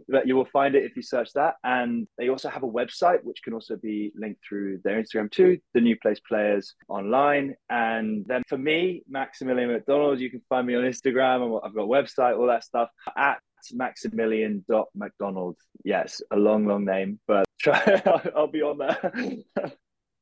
That 0.09 0.27
you 0.27 0.37
will 0.37 0.49
find 0.53 0.75
it 0.75 0.85
if 0.85 0.97
you 0.97 1.03
search 1.03 1.33
that. 1.35 1.55
And 1.65 2.07
they 2.19 2.29
also 2.29 2.49
have 2.49 2.63
a 2.63 2.69
website 2.69 3.23
which 3.23 3.43
can 3.43 3.53
also 3.53 3.77
be 3.77 4.13
linked 4.15 4.41
through 4.47 4.81
their 4.85 5.03
Instagram 5.03 5.31
too, 5.31 5.59
the 5.75 5.81
New 5.81 5.97
Place 5.97 6.21
Players 6.21 6.75
online. 6.89 7.55
And 7.71 8.25
then 8.27 8.43
for 8.49 8.59
me, 8.59 9.03
Maximillian 9.13 9.73
Macdonald, 9.73 10.21
you 10.21 10.31
can 10.31 10.43
find 10.49 10.67
me 10.67 10.75
on 10.75 10.85
Instagram. 10.85 11.61
I've 11.65 11.75
got 11.75 11.83
a 11.83 11.87
website, 11.87 12.39
all 12.39 12.47
that 12.47 12.65
stuff 12.65 12.89
at 13.17 13.39
maximillian.macdonald. 13.75 15.57
Yes, 15.85 16.21
a 16.31 16.37
long, 16.37 16.67
long 16.67 16.85
name, 16.85 17.21
but 17.27 17.45
try 17.61 18.03
I'll 18.35 18.47
be 18.49 18.63
on 18.63 18.79
there. 18.79 19.13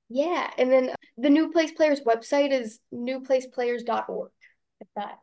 yeah. 0.08 0.50
And 0.58 0.70
then 0.70 0.94
the 1.16 1.30
New 1.30 1.50
Place 1.52 1.72
Players 1.72 2.00
website 2.00 2.52
is 2.52 2.80
newplaceplayers.org. 2.92 4.30
If 4.80 4.88
that. 4.96 5.18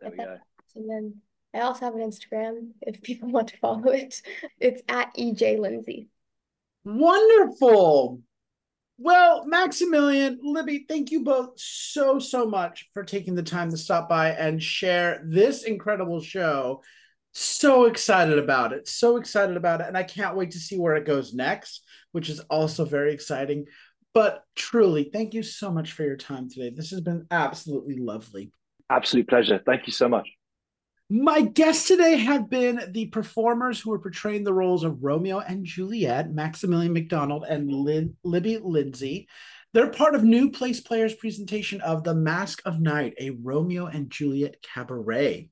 There 0.00 0.10
we 0.10 0.16
go. 0.16 0.38
And 0.74 0.90
then 0.90 1.14
I 1.54 1.60
also 1.60 1.84
have 1.84 1.94
an 1.94 2.00
Instagram 2.00 2.70
if 2.82 3.02
people 3.02 3.30
want 3.30 3.48
to 3.48 3.58
follow 3.58 3.90
it. 3.90 4.22
It's 4.58 4.82
at 4.88 5.14
EJ 5.16 5.58
Lindsay. 5.58 6.08
Wonderful. 6.84 8.20
Well, 8.98 9.46
Maximillian, 9.46 10.38
Libby, 10.42 10.84
thank 10.88 11.10
you 11.10 11.24
both 11.24 11.54
so, 11.56 12.18
so 12.18 12.46
much 12.46 12.88
for 12.94 13.02
taking 13.02 13.34
the 13.34 13.42
time 13.42 13.70
to 13.70 13.76
stop 13.76 14.08
by 14.08 14.30
and 14.30 14.62
share 14.62 15.22
this 15.26 15.64
incredible 15.64 16.20
show. 16.20 16.82
So 17.32 17.86
excited 17.86 18.38
about 18.38 18.72
it. 18.72 18.86
So 18.86 19.16
excited 19.16 19.56
about 19.56 19.80
it. 19.80 19.88
And 19.88 19.96
I 19.96 20.02
can't 20.02 20.36
wait 20.36 20.52
to 20.52 20.58
see 20.58 20.78
where 20.78 20.96
it 20.96 21.06
goes 21.06 21.34
next, 21.34 21.82
which 22.12 22.28
is 22.28 22.40
also 22.50 22.84
very 22.84 23.12
exciting. 23.12 23.66
But 24.14 24.44
truly, 24.54 25.10
thank 25.12 25.32
you 25.32 25.42
so 25.42 25.70
much 25.70 25.92
for 25.92 26.04
your 26.04 26.16
time 26.16 26.48
today. 26.48 26.70
This 26.70 26.90
has 26.90 27.00
been 27.00 27.26
absolutely 27.30 27.96
lovely. 27.98 28.52
Absolute 28.90 29.28
pleasure. 29.28 29.60
Thank 29.64 29.86
you 29.86 29.92
so 29.92 30.08
much. 30.08 30.28
My 31.14 31.42
guests 31.42 31.88
today 31.88 32.16
have 32.16 32.48
been 32.48 32.90
the 32.92 33.04
performers 33.08 33.78
who 33.78 33.92
are 33.92 33.98
portraying 33.98 34.44
the 34.44 34.54
roles 34.54 34.82
of 34.82 35.04
Romeo 35.04 35.40
and 35.40 35.62
Juliet, 35.62 36.32
Maximillian 36.32 36.94
Macdonald 36.94 37.44
and 37.46 37.70
Libby 38.24 38.56
Lindsay. 38.56 39.28
They're 39.74 39.90
part 39.90 40.14
of 40.14 40.24
New 40.24 40.50
Place 40.50 40.80
Players' 40.80 41.12
presentation 41.14 41.82
of 41.82 42.02
The 42.02 42.14
Masque 42.14 42.62
of 42.64 42.80
Night, 42.80 43.12
a 43.20 43.28
Romeo 43.28 43.84
and 43.84 44.08
Juliet 44.08 44.56
cabaret. 44.62 45.50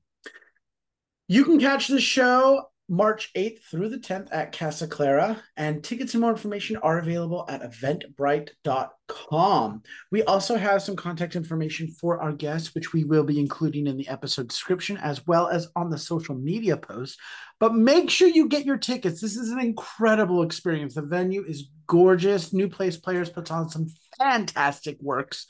You 1.27 1.45
can 1.45 1.59
catch 1.59 1.87
the 1.89 2.01
show 2.01 2.70
March 2.91 3.31
8th 3.37 3.63
through 3.71 3.87
the 3.87 3.97
10th 3.97 4.27
at 4.33 4.51
Casa 4.51 4.85
Clara, 4.85 5.41
and 5.55 5.81
tickets 5.81 6.13
and 6.13 6.19
more 6.19 6.31
information 6.31 6.75
are 6.75 6.99
available 6.99 7.45
at 7.47 7.61
eventbrite.com. 7.61 9.83
We 10.11 10.23
also 10.23 10.57
have 10.57 10.81
some 10.81 10.97
contact 10.97 11.37
information 11.37 11.87
for 11.87 12.21
our 12.21 12.33
guests, 12.33 12.75
which 12.75 12.91
we 12.91 13.05
will 13.05 13.23
be 13.23 13.39
including 13.39 13.87
in 13.87 13.95
the 13.95 14.09
episode 14.09 14.49
description 14.49 14.97
as 14.97 15.25
well 15.25 15.47
as 15.47 15.69
on 15.73 15.89
the 15.89 15.97
social 15.97 16.35
media 16.35 16.75
post. 16.75 17.17
But 17.61 17.75
make 17.75 18.09
sure 18.09 18.27
you 18.27 18.49
get 18.49 18.65
your 18.65 18.75
tickets. 18.75 19.21
This 19.21 19.37
is 19.37 19.51
an 19.51 19.61
incredible 19.61 20.43
experience. 20.43 20.95
The 20.95 21.03
venue 21.03 21.45
is 21.47 21.69
gorgeous. 21.87 22.51
New 22.51 22.67
Place 22.67 22.97
Players 22.97 23.29
puts 23.29 23.51
on 23.51 23.69
some 23.69 23.87
fantastic 24.17 24.97
works, 24.99 25.45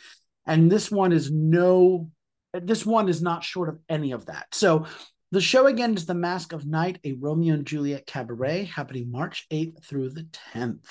and 0.46 0.72
this 0.72 0.92
one 0.92 1.12
is 1.12 1.32
no 1.32 2.12
this 2.54 2.86
one 2.86 3.10
is 3.10 3.22
not 3.22 3.44
short 3.44 3.70
of 3.70 3.80
any 3.90 4.12
of 4.12 4.26
that. 4.26 4.48
So 4.52 4.86
the 5.32 5.42
show 5.42 5.68
again 5.68 5.96
is 5.96 6.06
The 6.06 6.14
Masque 6.14 6.52
of 6.52 6.66
Night, 6.66 7.00
a 7.06 7.14
Romeo 7.14 7.54
and 7.54 7.66
Juliet 7.66 8.06
cabaret 8.06 8.66
happening 8.66 9.10
March 9.10 9.48
8th 9.50 9.84
through 9.86 10.10
the 10.10 10.28
10th. 10.54 10.86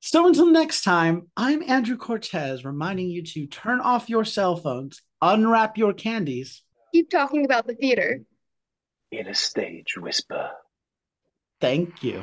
So 0.00 0.26
until 0.26 0.46
next 0.46 0.82
time, 0.82 1.28
I'm 1.36 1.62
Andrew 1.62 1.96
Cortez 1.96 2.64
reminding 2.64 3.08
you 3.08 3.22
to 3.22 3.46
turn 3.46 3.80
off 3.80 4.10
your 4.10 4.26
cell 4.26 4.56
phones, 4.56 5.00
unwrap 5.22 5.78
your 5.78 5.94
candies. 5.94 6.62
Keep 6.92 7.08
talking 7.10 7.44
about 7.46 7.66
the 7.66 7.74
theater. 7.74 8.20
In 9.10 9.26
a 9.26 9.34
stage 9.34 9.96
whisper. 9.96 10.50
Thank 11.60 12.02
you. 12.02 12.22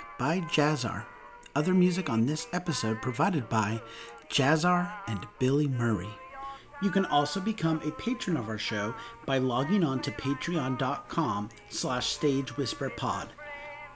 by 0.21 0.39
Jazzar. 0.41 1.03
Other 1.55 1.73
music 1.73 2.07
on 2.07 2.27
this 2.27 2.45
episode 2.53 3.01
provided 3.01 3.49
by 3.49 3.81
Jazzar 4.29 4.93
and 5.07 5.25
Billy 5.39 5.67
Murray. 5.67 6.11
You 6.83 6.91
can 6.91 7.05
also 7.05 7.39
become 7.39 7.81
a 7.83 7.89
patron 7.89 8.37
of 8.37 8.47
our 8.47 8.59
show 8.59 8.93
by 9.25 9.39
logging 9.39 9.83
on 9.83 9.99
to 10.03 10.11
patreon.com 10.11 11.49
slash 11.69 12.15
stagewhisperpod. 12.19 13.29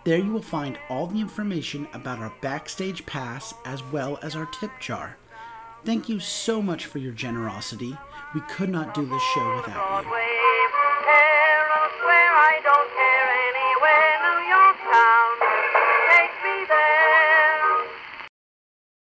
There 0.04 0.18
you 0.18 0.32
will 0.32 0.42
find 0.42 0.80
all 0.90 1.06
the 1.06 1.22
information 1.22 1.88
about 1.94 2.18
our 2.18 2.34
backstage 2.42 3.06
pass 3.06 3.54
as 3.64 3.84
well 3.84 4.18
as 4.24 4.36
our 4.36 4.48
tip 4.48 4.72
jar. 4.80 5.18
Thank 5.84 6.10
you 6.10 6.20
so 6.20 6.60
much 6.60 6.88
for 6.88 6.98
your 6.98 7.14
generosity. 7.14 7.96
We 8.34 8.42
could 8.50 8.72
not 8.72 8.96
do 8.96 9.06
this 9.06 9.22
show 9.36 9.58
without 9.58 10.04
you. 10.06 10.35